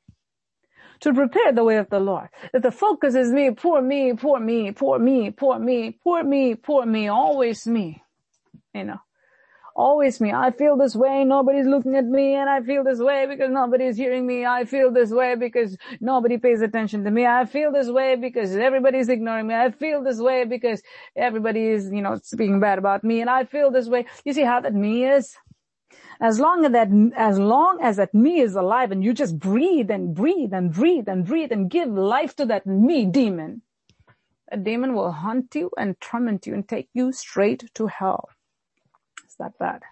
[1.05, 2.29] To prepare the way of the Lord.
[2.53, 6.55] That the focus is me, poor me, poor me, poor me, poor me, poor me,
[6.55, 8.03] poor me, always me.
[8.75, 9.01] You know,
[9.77, 10.33] always me.
[10.33, 13.99] I feel this way, nobody's looking at me, and I feel this way because nobody's
[13.99, 14.47] hearing me.
[14.47, 17.27] I feel this way because nobody pays attention to me.
[17.27, 19.55] I feel this way because everybody's ignoring me.
[19.55, 20.83] I feel this way because
[21.17, 24.07] everybody is, you know, speaking bad about me, and I feel this way.
[24.25, 25.37] You see how that me is?
[26.21, 29.91] As long as that, as long as that me is alive and you just breathe
[29.91, 33.63] and breathe and breathe and breathe and give life to that me demon,
[34.51, 38.29] a demon will hunt you and torment you and take you straight to hell.
[39.25, 39.83] It's that bad.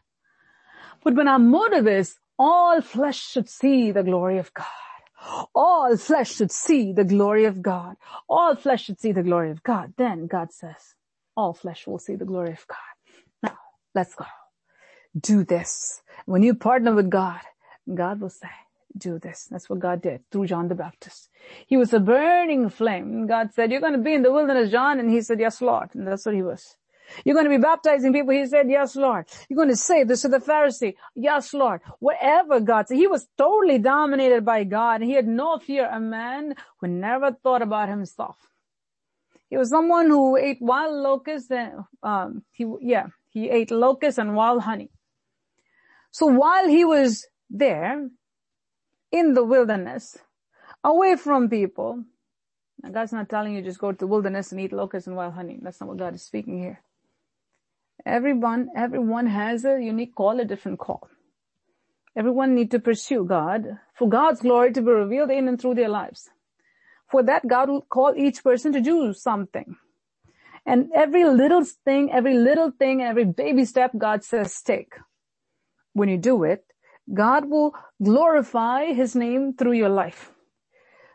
[1.03, 4.67] But when our motive is all flesh should see the glory of God.
[5.55, 7.97] All flesh should see the glory of God.
[8.29, 9.95] All flesh should see the glory of God.
[9.97, 10.95] Then God says,
[11.37, 12.79] all flesh will see the glory of God.
[13.43, 13.59] Now,
[13.95, 14.25] let's go
[15.19, 16.03] do this.
[16.27, 17.41] When you partner with God,
[17.93, 18.49] God will say,
[18.97, 19.49] do this.
[19.51, 21.31] That's what God did through John the Baptist.
[21.67, 23.27] He was a burning flame.
[23.27, 25.01] God said, you're going to be in the wilderness, John.
[25.01, 25.95] And he said, yes, Lord.
[25.95, 26.77] And that's what he was.
[27.25, 28.33] You're going to be baptizing people.
[28.33, 29.27] He said, yes, Lord.
[29.49, 30.95] You're going to say this to the Pharisee.
[31.15, 31.81] Yes, Lord.
[31.99, 32.97] Whatever God said.
[32.97, 35.89] He was totally dominated by God and he had no fear.
[35.91, 38.37] A man who never thought about himself.
[39.51, 44.35] He was someone who ate wild locusts and, um, he, yeah, he ate locusts and
[44.35, 44.91] wild honey.
[46.13, 48.09] So while he was there
[49.11, 50.19] in the wilderness,
[50.85, 52.05] away from people,
[52.83, 55.35] now God's not telling you just go to the wilderness and eat locusts and wild
[55.35, 55.59] honey.
[55.61, 56.83] That's not what God is speaking here.
[58.05, 61.09] Everyone, everyone has a unique call, a different call.
[62.15, 65.89] Everyone need to pursue God for God's glory to be revealed in and through their
[65.89, 66.29] lives.
[67.11, 69.77] For that, God will call each person to do something.
[70.67, 74.95] And every little thing, every little thing, every baby step God says take.
[75.95, 76.65] When you do it,
[77.13, 80.33] God will glorify His name through your life.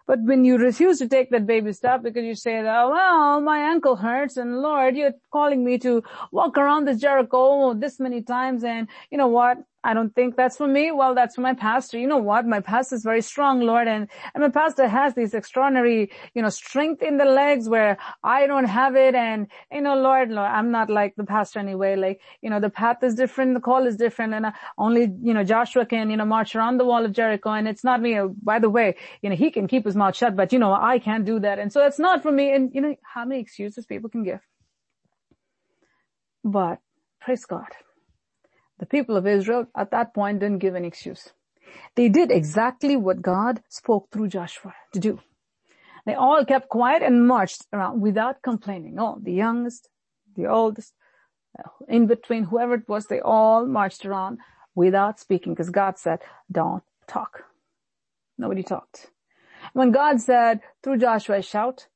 [0.07, 3.41] But when you refuse to take that baby step because you say that, oh, well,
[3.41, 8.21] my ankle hurts and Lord, you're calling me to walk around this Jericho this many
[8.21, 9.57] times and you know what?
[9.83, 10.91] I don't think that's for me.
[10.91, 11.97] Well, that's for my pastor.
[11.97, 12.45] You know what?
[12.45, 16.49] My pastor is very strong, Lord, and, and my pastor has these extraordinary, you know,
[16.49, 19.15] strength in the legs where I don't have it.
[19.15, 21.95] And, you know, Lord, Lord, I'm not like the pastor anyway.
[21.95, 25.33] Like, you know, the path is different, the call is different, and uh, only, you
[25.33, 28.19] know, Joshua can, you know, march around the wall of Jericho, and it's not me.
[28.43, 30.99] By the way, you know, he can keep his mouth shut, but you know, I
[30.99, 31.59] can't do that.
[31.59, 32.51] And so it's not for me.
[32.51, 34.41] And you know, how many excuses people can give?
[36.43, 36.79] But
[37.21, 37.67] praise God
[38.79, 41.29] the people of Israel at that point didn't give an excuse.
[41.95, 45.19] They did exactly what God spoke through Joshua to do.
[46.05, 48.97] They all kept quiet and marched around without complaining.
[48.99, 49.89] Oh, the youngest,
[50.35, 50.93] the oldest,
[51.59, 54.39] uh, in between, whoever it was, they all marched around
[54.75, 56.19] without speaking because God said,
[56.51, 57.43] don't talk.
[58.37, 59.07] Nobody talked.
[59.73, 61.87] When God said through Joshua, shout,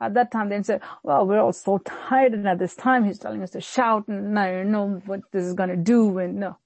[0.00, 3.18] at that time they said, well, we're all so tired and at this time he's
[3.18, 6.36] telling us to shout and I don't know what this is going to do and
[6.36, 6.58] no.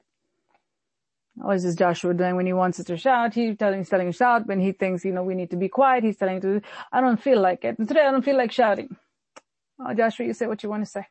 [1.36, 3.34] What is this Joshua doing when he wants us to shout?
[3.34, 5.68] He's telling, he's telling us shout when he thinks, you know, we need to be
[5.68, 6.04] quiet.
[6.04, 6.60] He's telling to,
[6.92, 7.78] I don't feel like it.
[7.78, 8.96] And today I don't feel like shouting.
[9.80, 11.06] Oh, Joshua, you say what you want to say.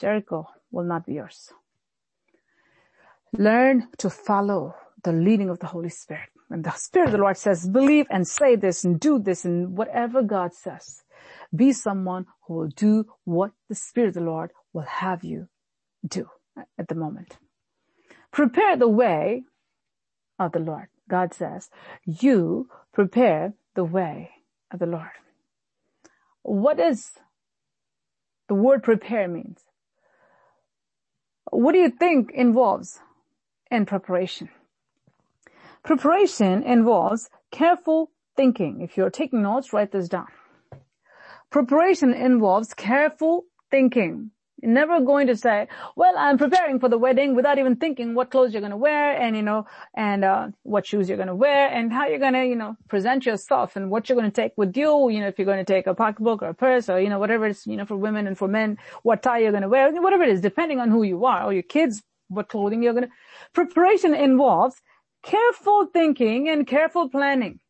[0.00, 1.52] Jericho will not be yours.
[3.32, 6.30] Learn to follow the leading of the Holy Spirit.
[6.50, 9.76] And the Spirit of the Lord says, believe and say this and do this and
[9.76, 11.02] whatever God says.
[11.54, 15.48] Be someone who will do what the Spirit of the Lord will have you
[16.06, 16.28] do
[16.78, 17.38] at the moment.
[18.32, 19.44] Prepare the way
[20.38, 20.88] of the Lord.
[21.08, 21.70] God says,
[22.04, 24.30] you prepare the way
[24.72, 25.10] of the Lord.
[26.42, 27.12] What does
[28.48, 29.60] the word prepare means?
[31.50, 33.00] What do you think involves
[33.70, 34.48] in preparation?
[35.82, 38.80] Preparation involves careful thinking.
[38.82, 40.28] If you're taking notes, write this down.
[41.50, 44.30] Preparation involves careful thinking.
[44.62, 48.30] You're never going to say, well, I'm preparing for the wedding without even thinking what
[48.30, 49.64] clothes you're going to wear and, you know,
[49.94, 52.76] and, uh, what shoes you're going to wear and how you're going to, you know,
[52.88, 55.08] present yourself and what you're going to take with you.
[55.08, 57.18] You know, if you're going to take a pocketbook or a purse or, you know,
[57.18, 59.90] whatever it's, you know, for women and for men, what tie you're going to wear,
[60.02, 63.06] whatever it is, depending on who you are or your kids, what clothing you're going
[63.06, 63.12] to,
[63.54, 64.76] preparation involves
[65.22, 67.60] careful thinking and careful planning.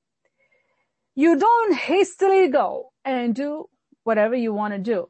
[1.15, 3.69] You don't hastily go and do
[4.05, 5.09] whatever you want to do.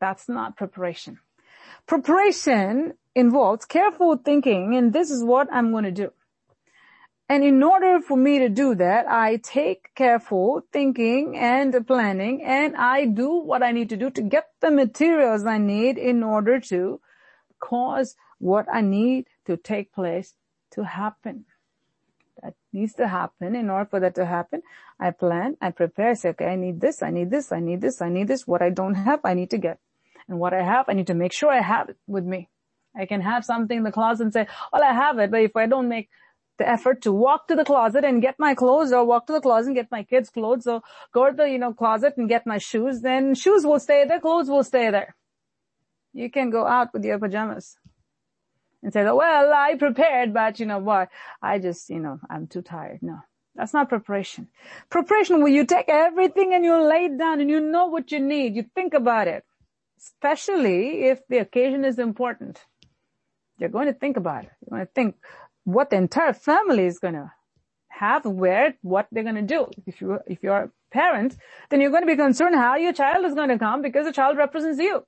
[0.00, 1.18] That's not preparation.
[1.86, 6.10] Preparation involves careful thinking and this is what I'm going to do.
[7.28, 12.76] And in order for me to do that, I take careful thinking and planning and
[12.76, 16.60] I do what I need to do to get the materials I need in order
[16.60, 17.00] to
[17.60, 20.34] cause what I need to take place
[20.74, 21.44] to happen.
[22.42, 23.54] That needs to happen.
[23.54, 24.62] In order for that to happen,
[24.98, 27.80] I plan, I prepare, I say, okay, I need this, I need this, I need
[27.80, 28.46] this, I need this.
[28.46, 29.78] What I don't have, I need to get.
[30.28, 32.48] And what I have, I need to make sure I have it with me.
[32.96, 35.56] I can have something in the closet and say, well, I have it, but if
[35.56, 36.08] I don't make
[36.58, 39.40] the effort to walk to the closet and get my clothes or walk to the
[39.40, 40.82] closet and get my kids' clothes or
[41.12, 44.20] go to the, you know, closet and get my shoes, then shoes will stay there,
[44.20, 45.16] clothes will stay there.
[46.12, 47.76] You can go out with your pajamas
[48.84, 51.08] and say, well, I prepared, but you know what?
[51.42, 52.98] I just, you know, I'm too tired.
[53.02, 53.18] No,
[53.54, 54.48] that's not preparation.
[54.90, 58.20] Preparation where you take everything and you lay it down and you know what you
[58.20, 58.54] need.
[58.54, 59.42] You think about it,
[59.98, 62.60] especially if the occasion is important.
[63.58, 64.50] You're going to think about it.
[64.60, 65.16] You're going to think
[65.64, 67.32] what the entire family is going to
[67.88, 69.70] have, where, what they're going to do.
[69.86, 71.38] If you, if you're a parent,
[71.70, 74.12] then you're going to be concerned how your child is going to come because the
[74.12, 75.06] child represents you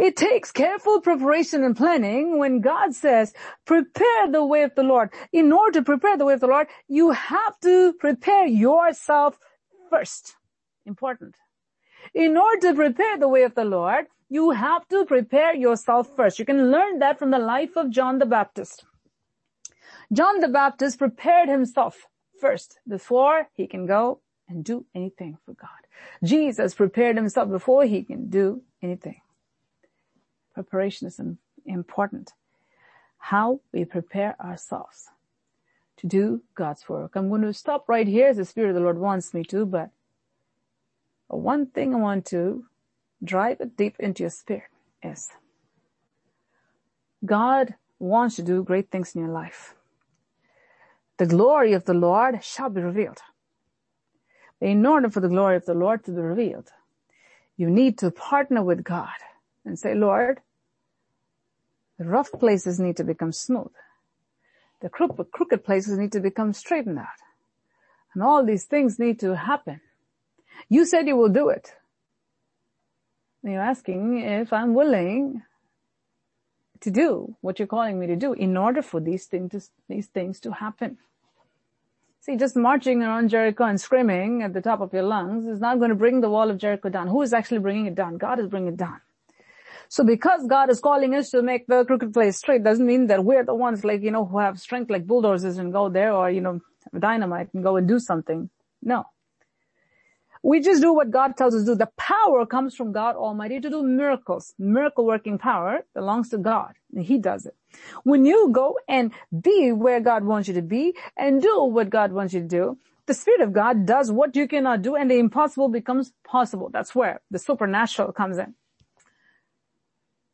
[0.00, 3.34] It takes careful preparation and planning when God says,
[3.66, 5.12] prepare the way of the Lord.
[5.30, 9.38] In order to prepare the way of the Lord, you have to prepare yourself
[9.90, 10.36] first.
[10.86, 11.36] Important.
[12.14, 16.38] In order to prepare the way of the Lord, you have to prepare yourself first.
[16.38, 18.86] You can learn that from the life of John the Baptist.
[20.10, 22.06] John the Baptist prepared himself
[22.40, 25.68] first before he can go and do anything for God.
[26.24, 29.20] Jesus prepared himself before he can do anything.
[30.60, 31.18] Preparation is
[31.64, 32.34] important.
[33.16, 35.08] How we prepare ourselves
[35.96, 37.12] to do God's work.
[37.16, 39.64] I'm going to stop right here as the Spirit of the Lord wants me to,
[39.64, 39.88] but
[41.28, 42.66] one thing I want to
[43.24, 44.70] drive it deep into your spirit
[45.02, 45.30] is
[47.24, 49.74] God wants to do great things in your life.
[51.16, 53.20] The glory of the Lord shall be revealed.
[54.60, 56.68] In order for the glory of the Lord to be revealed,
[57.56, 59.20] you need to partner with God
[59.64, 60.40] and say, Lord,
[62.00, 63.74] the rough places need to become smooth.
[64.80, 67.20] The crooked places need to become straightened out.
[68.14, 69.82] And all these things need to happen.
[70.70, 71.74] You said you will do it.
[73.42, 75.42] And you're asking if I'm willing
[76.80, 80.06] to do what you're calling me to do in order for these things to, these
[80.06, 80.96] things to happen.
[82.20, 85.76] See, just marching around Jericho and screaming at the top of your lungs is not
[85.76, 87.08] going to bring the wall of Jericho down.
[87.08, 88.16] Who is actually bringing it down?
[88.16, 89.02] God is bringing it down.
[89.92, 93.24] So because God is calling us to make the crooked place straight doesn't mean that
[93.24, 96.30] we're the ones like, you know, who have strength like bulldozers and go there or,
[96.30, 96.60] you know,
[96.96, 98.48] dynamite and go and do something.
[98.80, 99.02] No.
[100.44, 101.74] We just do what God tells us to do.
[101.74, 104.54] The power comes from God Almighty to do miracles.
[104.60, 106.74] Miracle working power belongs to God.
[106.94, 107.56] And He does it.
[108.04, 109.10] When you go and
[109.42, 112.78] be where God wants you to be and do what God wants you to do,
[113.06, 116.70] the Spirit of God does what you cannot do and the impossible becomes possible.
[116.70, 118.54] That's where the supernatural comes in.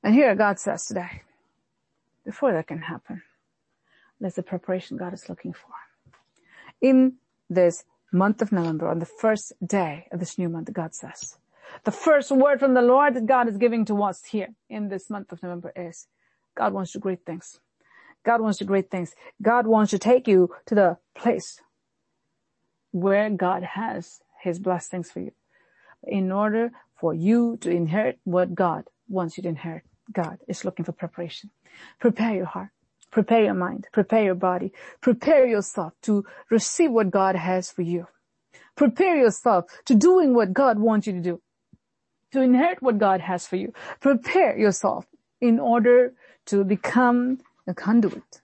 [0.06, 1.22] And here God says today,
[2.24, 3.22] before that can happen,
[4.20, 5.72] there's the preparation God is looking for.
[6.80, 7.14] In
[7.50, 7.82] this
[8.12, 11.38] month of November, on the first day of this new month, God says.
[11.82, 15.10] The first word from the Lord that God is giving to us here in this
[15.10, 16.06] month of November is,
[16.54, 17.58] God wants to great things.
[18.22, 19.12] God wants to great things.
[19.42, 21.60] God wants to take you to the place
[22.92, 25.32] where God has his blessings for you.
[26.04, 29.82] In order for you to inherit what God wants you to inherit,
[30.12, 31.50] God is looking for preparation.
[31.98, 32.70] Prepare your heart.
[33.10, 38.08] Prepare your mind, prepare your body, prepare yourself to receive what God has for you.
[38.76, 41.40] Prepare yourself to doing what God wants you to do,
[42.32, 43.72] to inherit what God has for you.
[44.00, 45.06] Prepare yourself
[45.40, 46.12] in order
[46.46, 48.42] to become a conduit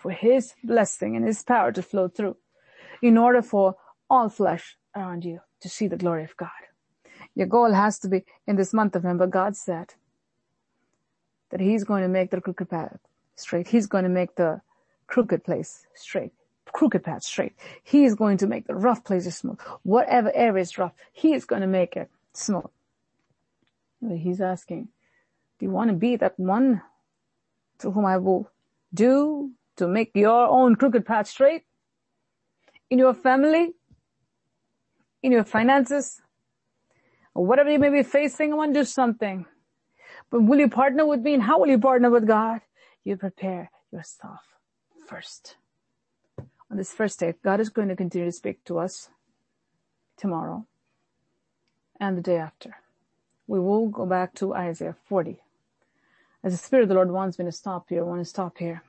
[0.00, 2.36] for His blessing and His power to flow through,
[3.02, 3.74] in order for
[4.08, 6.50] all flesh around you to see the glory of God.
[7.34, 9.94] Your goal has to be in this month of November, God said
[11.56, 12.98] that He's going to make the crooked path
[13.34, 13.66] straight.
[13.66, 14.60] He's going to make the
[15.06, 16.32] crooked place straight,
[16.70, 17.54] crooked path straight.
[17.82, 19.58] He is going to make the rough places smooth.
[19.82, 22.66] Whatever area is rough, he is going to make it smooth.
[24.06, 24.88] He's asking,
[25.58, 26.82] do you want to be that one
[27.78, 28.50] to whom I will
[28.92, 31.62] do to make your own crooked path straight?
[32.90, 33.72] In your family?
[35.22, 36.20] In your finances?
[37.32, 39.46] Whatever you may be facing, I want to do something.
[40.30, 42.60] But will you partner with me and how will you partner with God?
[43.06, 44.40] you prepare yourself
[45.06, 45.56] first.
[46.68, 49.10] On this first day, God is going to continue to speak to us
[50.16, 50.66] tomorrow
[52.00, 52.78] and the day after.
[53.46, 55.40] We will go back to Isaiah 40.
[56.42, 58.58] As the Spirit of the Lord wants me to stop here, I want to stop
[58.58, 58.82] here.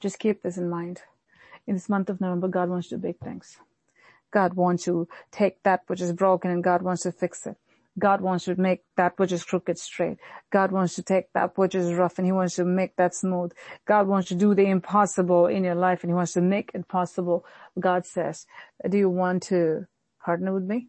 [0.00, 1.00] Just keep this in mind.
[1.66, 3.56] In this month of November, God wants to do big things.
[4.30, 7.56] God wants to take that which is broken and God wants to fix it.
[7.98, 10.18] God wants to make that which is crooked straight.
[10.50, 13.52] God wants to take that which is rough and he wants to make that smooth.
[13.86, 16.88] God wants to do the impossible in your life and he wants to make it
[16.88, 17.44] possible.
[17.78, 18.46] God says,
[18.88, 19.86] do you want to
[20.24, 20.88] partner with me?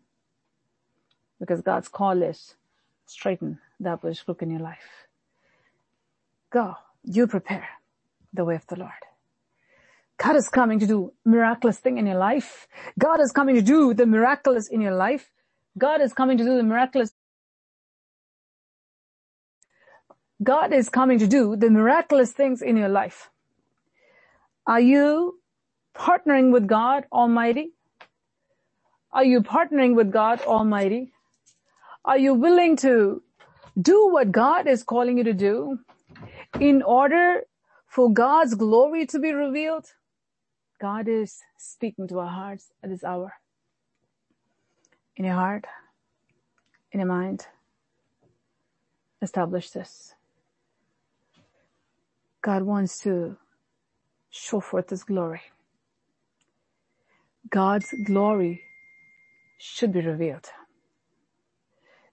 [1.39, 2.55] Because God's call is
[3.05, 5.07] straighten that which is crooked in your life.
[6.51, 6.75] Go.
[7.03, 7.67] You prepare
[8.31, 8.91] the way of the Lord.
[10.17, 12.67] God is coming to do miraculous thing in your life.
[12.99, 15.31] God is coming to do the miraculous in your life.
[15.77, 17.13] God is coming to do the miraculous.
[20.43, 23.29] God is coming to do the miraculous things in your life.
[24.67, 25.39] Are you
[25.95, 27.71] partnering with God Almighty?
[29.11, 31.11] Are you partnering with God Almighty?
[32.05, 33.21] Are you willing to
[33.81, 35.79] do what God is calling you to do
[36.59, 37.43] in order
[37.87, 39.85] for God's glory to be revealed?
[40.81, 43.33] God is speaking to our hearts at this hour
[45.21, 45.65] in your heart,
[46.91, 47.45] in your mind.
[49.21, 50.15] establish this.
[52.41, 53.37] God wants to
[54.31, 55.43] show forth His glory.
[57.51, 58.63] God's glory
[59.59, 60.47] should be revealed.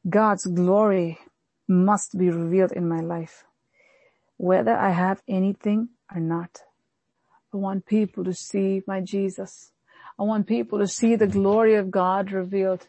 [0.06, 1.18] God's glory
[1.66, 3.44] must be revealed in my life.
[4.36, 6.60] Whether I have anything or not.
[7.54, 9.72] I want people to see my Jesus.
[10.18, 12.86] I want people to see the glory of God revealed.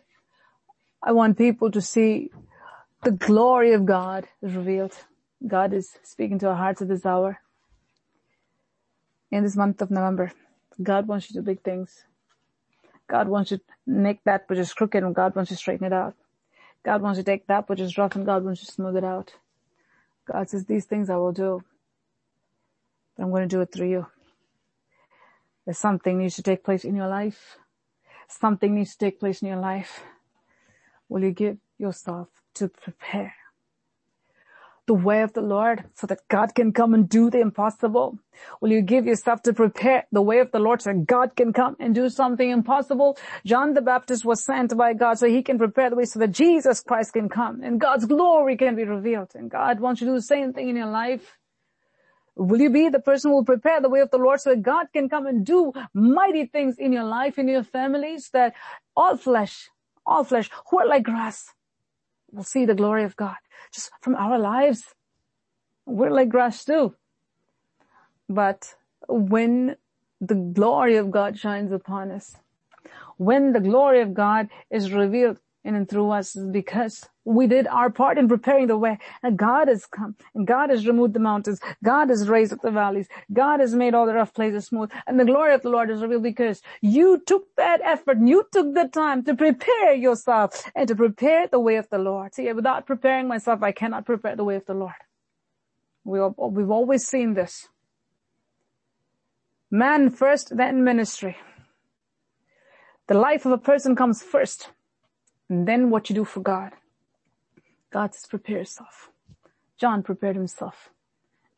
[1.02, 2.30] I want people to see
[3.04, 4.94] the glory of God is revealed.
[5.48, 7.40] God is speaking to our hearts at this hour.
[9.32, 10.34] In this month of November,
[10.82, 12.04] God wants you to do big things.
[13.08, 15.88] God wants you to make that which is crooked and God wants you to straighten
[15.88, 16.16] it out.
[16.84, 18.98] God wants you to take that which is rough and God wants you to smooth
[18.98, 19.34] it out.
[20.32, 21.64] God says, these things I will do.
[23.16, 24.08] But I'm going to do it through you.
[25.66, 27.58] There's something needs to take place in your life.
[28.28, 30.04] Something needs to take place in your life.
[31.10, 33.34] Will you give yourself to prepare
[34.86, 38.18] the way of the Lord so that God can come and do the impossible?
[38.60, 41.54] Will you give yourself to prepare the way of the Lord so that God can
[41.54, 43.16] come and do something impossible?
[43.46, 46.32] John the Baptist was sent by God so he can prepare the way so that
[46.32, 49.32] Jesus Christ can come and God's glory can be revealed.
[49.36, 51.38] And God wants you to do the same thing in your life.
[52.36, 54.64] Will you be the person who will prepare the way of the Lord so that
[54.64, 58.56] God can come and do mighty things in your life, in your families, that
[58.96, 59.70] all flesh,
[60.10, 61.54] all flesh, who are like grass,
[62.32, 63.38] will see the glory of God
[63.74, 64.84] just from our lives.
[65.86, 66.96] We're like grass too.
[68.28, 68.76] But
[69.08, 69.76] when
[70.22, 72.36] the glory of God shines upon us,
[73.18, 77.92] when the glory of God is revealed in and through us because we did our
[77.92, 81.60] part in preparing the way and God has come and God has removed the mountains.
[81.84, 83.08] God has raised up the valleys.
[83.32, 86.02] God has made all the rough places smooth and the glory of the Lord is
[86.02, 90.88] revealed because you took that effort and you took the time to prepare yourself and
[90.88, 92.34] to prepare the way of the Lord.
[92.34, 94.94] See, without preparing myself, I cannot prepare the way of the Lord.
[96.04, 97.68] We, we've always seen this.
[99.70, 101.38] Man first, then ministry.
[103.08, 104.70] The life of a person comes first
[105.48, 106.72] and then what you do for God.
[107.92, 109.10] God says prepare yourself.
[109.80, 110.90] John prepared himself.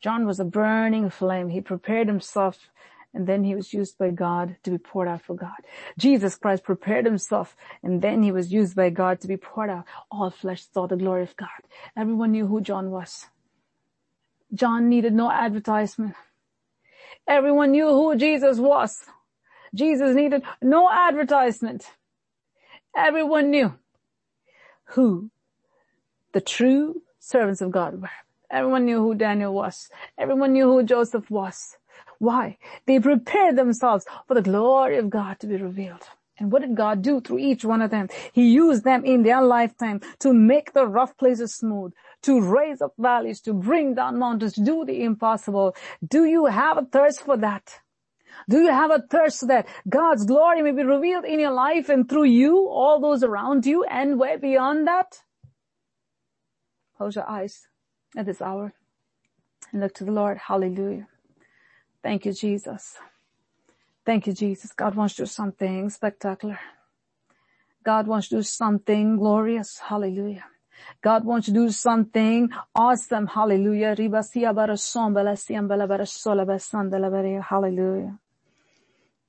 [0.02, 1.50] John was a burning flame.
[1.50, 2.70] He prepared himself
[3.14, 5.58] and then he was used by God to be poured out for God.
[5.98, 9.86] Jesus Christ prepared himself and then he was used by God to be poured out.
[10.10, 11.50] All flesh saw the glory of God.
[11.98, 13.28] Everyone knew who John was.
[14.54, 16.16] John needed no advertisement.
[17.28, 18.98] Everyone knew who Jesus was.
[19.74, 21.86] Jesus needed no advertisement.
[22.96, 23.74] Everyone knew
[24.86, 25.32] who
[26.34, 28.10] the true servants of God were.
[28.50, 29.90] Everyone knew who Daniel was.
[30.18, 31.78] Everyone knew who Joseph was.
[32.20, 32.58] Why?
[32.86, 36.04] They prepared themselves for the glory of God to be revealed.
[36.38, 38.10] And what did God do through each one of them?
[38.34, 42.94] He used them in their lifetime to make the rough places smooth, to raise up
[42.98, 45.76] valleys, to bring down mountains, to do the impossible.
[46.08, 47.80] Do you have a thirst for that?
[48.50, 52.10] Do you have a thirst that God's glory may be revealed in your life and
[52.10, 55.22] through you, all those around you, and way beyond that?
[57.02, 57.66] Close your eyes
[58.16, 58.76] at this hour
[59.72, 60.38] and look to the Lord.
[60.38, 61.08] Hallelujah.
[62.04, 62.96] Thank you, Jesus.
[64.06, 64.72] Thank you, Jesus.
[64.72, 66.60] God wants to do something spectacular.
[67.84, 69.80] God wants to do something glorious.
[69.80, 70.46] Hallelujah.
[71.02, 73.26] God wants to do something awesome.
[73.26, 73.96] Hallelujah.
[77.42, 78.20] Hallelujah.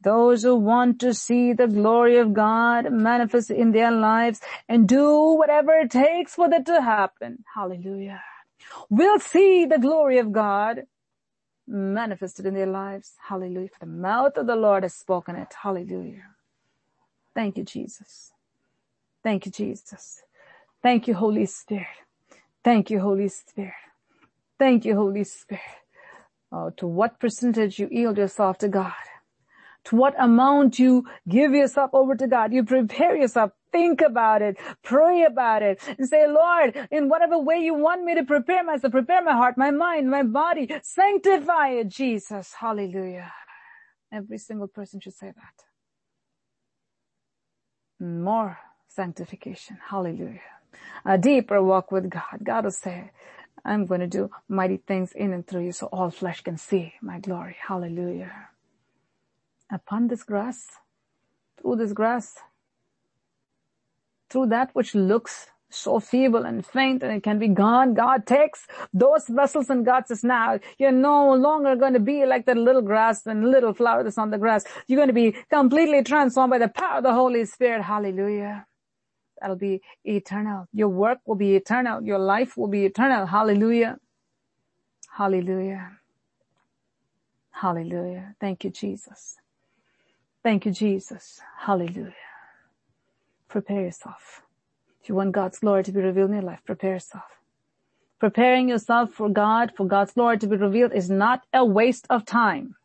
[0.03, 5.35] Those who want to see the glory of God manifest in their lives and do
[5.35, 7.45] whatever it takes for that to happen.
[7.55, 8.23] Hallelujah.
[8.91, 10.83] Will see the glory of God
[11.69, 13.13] manifested in their lives.
[13.29, 13.69] Hallelujah.
[13.69, 15.55] For the mouth of the Lord has spoken it.
[15.63, 16.35] Hallelujah.
[17.35, 18.33] Thank you, Jesus.
[19.23, 20.23] Thank you, Jesus.
[20.83, 21.87] Thank you, Holy Spirit.
[22.65, 23.73] Thank you, Holy Spirit.
[24.59, 25.63] Thank you, Holy Spirit.
[26.51, 28.93] Oh, to what percentage you yield yourself to God
[29.85, 32.53] to what amount you give yourself over to God.
[32.53, 33.53] You prepare yourself.
[33.73, 34.59] Think about it.
[34.83, 35.81] Pray about it.
[35.99, 39.57] And say, Lord, in whatever way you want me to prepare myself, prepare my heart,
[39.57, 42.53] my mind, my body, sanctify it, Jesus.
[42.59, 43.33] Hallelujah.
[44.13, 45.65] Every single person should say that.
[48.07, 48.59] More
[48.89, 49.79] sanctification.
[49.89, 50.41] Hallelujah.
[51.07, 52.41] A deeper walk with God.
[52.45, 53.11] God will say,
[53.65, 56.95] I'm going to do mighty things in and through you so all flesh can see
[57.01, 57.57] my glory.
[57.67, 58.49] Hallelujah
[59.73, 60.67] upon this grass,
[61.61, 62.37] through this grass,
[64.31, 67.95] through that which looks so feeble and faint and it can be gone.
[67.95, 72.47] God takes those vessels and God says, now you're no longer going to be like
[72.47, 74.65] that little grass and little flower that's on the grass.
[74.87, 77.83] You're going to be completely transformed by the power of the Holy Spirit.
[77.83, 78.67] Hallelujah.
[79.41, 80.69] That'll be eternal.
[80.73, 82.03] Your work will be eternal.
[82.03, 83.27] Your life will be eternal.
[83.27, 83.99] Hallelujah.
[85.11, 85.93] Hallelujah.
[87.51, 88.35] Hallelujah.
[88.41, 89.37] Thank you, Jesus.
[90.43, 91.41] Thank you, Jesus.
[91.59, 92.15] Hallelujah.
[93.49, 94.43] Prepare yourself.
[95.03, 97.25] If you want God's glory to be revealed in your life, prepare yourself.
[98.19, 102.25] Preparing yourself for God, for God's glory to be revealed is not a waste of
[102.25, 102.77] time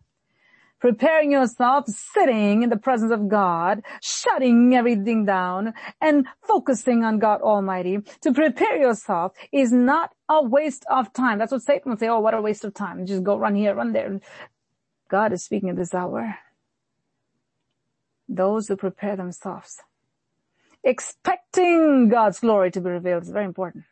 [0.80, 7.42] preparing yourself, sitting in the presence of God, shutting everything down and focusing on God
[7.42, 11.40] Almighty to prepare yourself is not a waste of time.
[11.40, 13.06] That's what Satan will say, oh, what a waste of time.
[13.06, 14.20] Just go run here, run there.
[15.10, 16.38] God is speaking at this hour.
[18.30, 19.82] Those who prepare themselves,
[20.84, 23.86] expecting God's glory to be revealed is very important.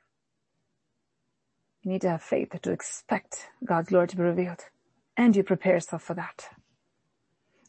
[1.83, 4.65] You need to have faith to expect God's glory to be revealed.
[5.15, 6.49] And you prepare yourself for that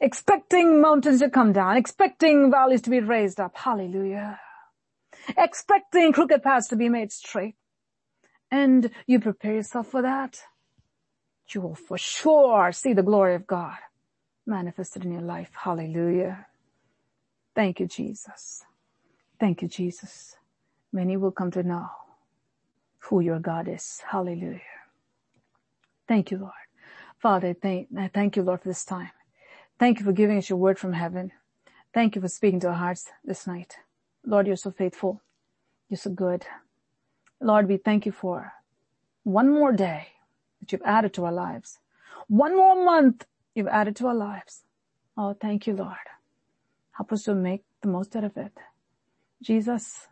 [0.01, 3.57] expecting mountains to come down, expecting valleys to be raised up.
[3.57, 4.41] Hallelujah.
[5.37, 7.57] Expecting crooked paths to be made straight.
[8.51, 10.39] And you prepare yourself for that.
[11.53, 13.77] You will for sure see the glory of God
[14.47, 15.51] manifested in your life.
[15.55, 16.47] Hallelujah.
[17.57, 18.65] Thank you, Jesus.
[19.41, 20.37] Thank you, Jesus.
[20.93, 21.89] Many will come to know
[23.01, 24.03] who your God is.
[24.09, 24.61] Hallelujah.
[26.09, 26.53] Thank you, Lord.
[27.19, 29.11] Father, thank, I thank you, Lord, for this time.
[29.79, 31.33] Thank you for giving us your word from heaven.
[31.95, 33.79] Thank you for speaking to our hearts this night.
[34.25, 35.23] Lord, you're so faithful.
[35.89, 36.47] You're so good.
[37.41, 38.53] Lord, we thank you for
[39.25, 40.09] one more day
[40.61, 41.79] that you've added to our lives.
[42.29, 44.63] One more month you've added to our lives.
[45.17, 45.97] Oh, thank you, Lord.
[46.97, 48.53] Help us to make the most out of it.
[49.43, 50.09] Jesus,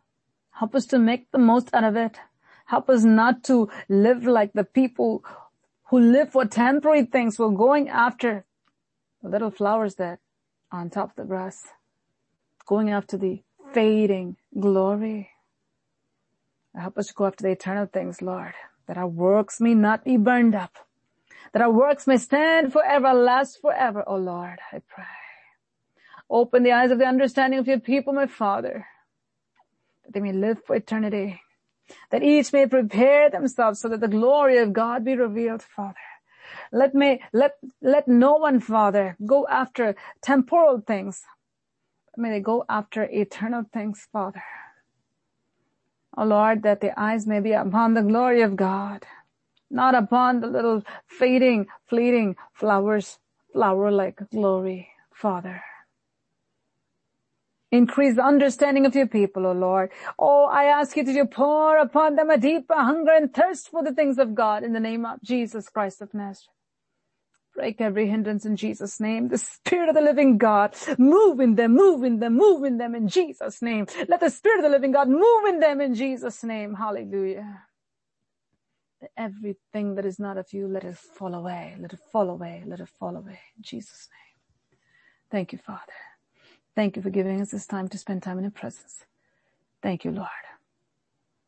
[0.50, 2.18] help us to make the most out of it.
[2.66, 5.24] Help us not to live like the people
[5.84, 7.38] who live for temporary things.
[7.38, 8.44] We're going after
[9.22, 10.18] the little flowers that
[10.70, 11.62] are on top of the grass,
[12.66, 15.30] going after the fading glory.
[16.76, 18.52] Help us to go after the eternal things, Lord,
[18.88, 20.86] that our works may not be burned up,
[21.52, 25.23] that our works may stand forever, last forever, O oh Lord, I pray.
[26.30, 28.86] Open the eyes of the understanding of your people, my Father,
[30.04, 31.40] that they may live for eternity,
[32.10, 35.96] that each may prepare themselves so that the glory of God be revealed, Father.
[36.72, 37.52] Let me, let,
[37.82, 41.22] let no one, Father, go after temporal things.
[42.16, 44.42] May they go after eternal things, Father.
[46.16, 49.04] Oh Lord, that the eyes may be upon the glory of God,
[49.70, 53.18] not upon the little fading, fleeting flowers,
[53.52, 55.62] flower-like glory, Father.
[57.74, 59.90] Increase the understanding of your people, O Lord.
[60.16, 63.92] Oh, I ask you to pour upon them a deeper hunger and thirst for the
[63.92, 66.54] things of God in the name of Jesus Christ of Nazareth.
[67.56, 69.26] Break every hindrance in Jesus' name.
[69.26, 72.94] The Spirit of the living God, move in them, move in them, move in them
[72.94, 73.88] in Jesus' name.
[74.08, 76.74] Let the Spirit of the living God move in them in Jesus' name.
[76.74, 77.62] Hallelujah.
[79.16, 81.74] Everything that is not of you, let it fall away.
[81.80, 82.62] Let it fall away.
[82.64, 83.40] Let it fall away.
[83.56, 84.34] In Jesus' name.
[85.32, 86.13] Thank you, Father.
[86.76, 89.04] Thank you for giving us this time to spend time in your presence.
[89.82, 90.28] Thank you, Lord.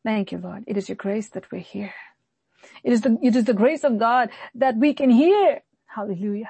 [0.05, 0.63] Thank you, Lord.
[0.67, 1.93] It is your grace that we're here.
[2.83, 6.49] It is the, it is the grace of God that we can hear Hallelujah.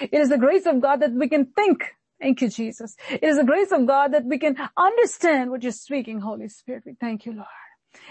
[0.00, 1.84] It is the grace of God that we can think.
[2.20, 2.96] Thank you, Jesus.
[3.10, 6.84] It is the grace of God that we can understand what you're speaking, Holy Spirit.
[6.86, 7.46] We thank you, Lord.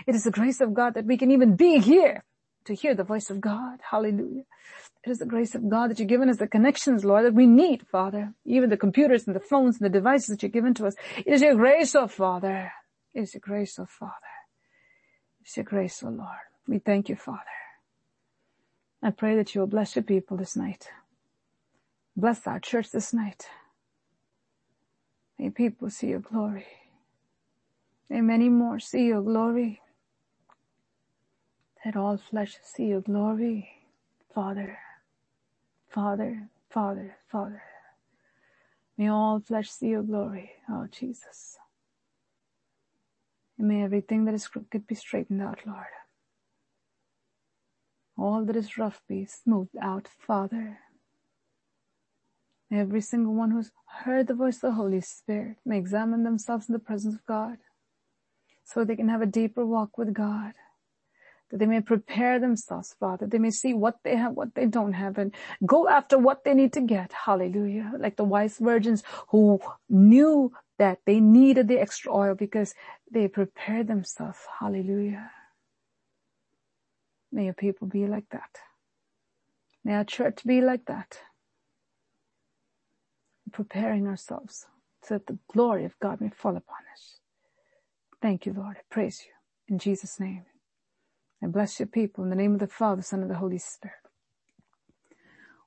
[0.07, 2.24] It is the grace of God that we can even be here
[2.65, 3.80] to hear the voice of God.
[3.91, 4.43] Hallelujah.
[5.07, 7.45] It is the grace of God that you've given us the connections, Lord, that we
[7.45, 8.33] need, Father.
[8.43, 10.95] Even the computers and the phones and the devices that you've given to us.
[11.15, 12.73] It is your grace, oh Father.
[13.13, 14.11] It is your grace, oh Father.
[15.39, 16.43] It's your grace, oh Lord.
[16.67, 17.39] We thank you, Father.
[19.01, 20.89] I pray that you will bless your people this night.
[22.17, 23.45] Bless our church this night.
[25.39, 26.67] May people see your glory.
[28.09, 29.79] May many more see your glory.
[31.85, 33.69] Let all flesh see your glory.
[34.35, 34.77] Father,
[35.97, 37.63] Father, Father, Father.
[38.99, 41.57] May all flesh see your glory, oh Jesus.
[43.57, 45.87] And may everything that is crooked be straightened out, Lord.
[48.15, 50.77] All that is rough be smoothed out, Father.
[52.69, 53.71] May Every single one who's
[54.03, 57.57] heard the voice of the Holy Spirit may examine themselves in the presence of God
[58.63, 60.53] so they can have a deeper walk with God.
[61.49, 63.25] That they may prepare themselves, Father.
[63.25, 65.33] They may see what they have, what they don't have, and
[65.65, 67.13] go after what they need to get.
[67.13, 67.93] Hallelujah.
[67.97, 72.73] Like the wise virgins who knew that they needed the extra oil because
[73.11, 74.39] they prepared themselves.
[74.59, 75.31] Hallelujah.
[77.31, 78.59] May your people be like that.
[79.83, 81.19] May our church be like that.
[83.51, 84.65] Preparing ourselves
[85.03, 87.19] so that the glory of God may fall upon us.
[88.21, 88.77] Thank you, Lord.
[88.77, 89.31] I praise you
[89.73, 90.45] in Jesus' name.
[91.41, 93.97] I bless your people in the name of the Father, Son, and the Holy Spirit.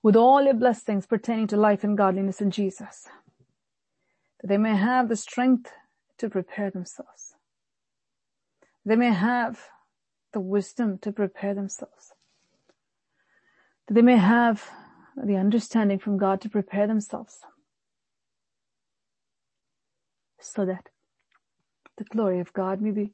[0.03, 3.07] With all your blessings pertaining to life and godliness in Jesus,
[4.41, 5.71] that they may have the strength
[6.19, 7.35] to prepare themselves.
[8.85, 9.69] They may have
[10.33, 12.13] the wisdom to prepare themselves.
[13.87, 14.71] That they may have
[15.17, 17.41] the understanding from God to prepare themselves.
[20.41, 20.89] So that
[21.99, 23.13] the glory of God may be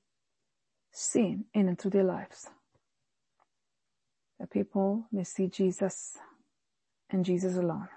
[0.96, 2.48] seen in and through their lives.
[4.40, 6.16] That people may see Jesus
[7.10, 7.88] and Jesus alone.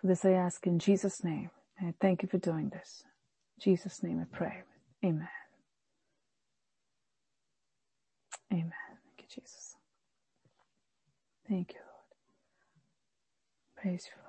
[0.00, 1.50] For this I ask in Jesus' name.
[1.78, 3.04] And I thank you for doing this.
[3.58, 4.62] In Jesus' name I pray.
[5.04, 5.28] Amen.
[8.52, 8.72] Amen.
[9.06, 9.76] Thank you, Jesus.
[11.48, 12.16] Thank you, Lord.
[13.76, 14.25] Praise you.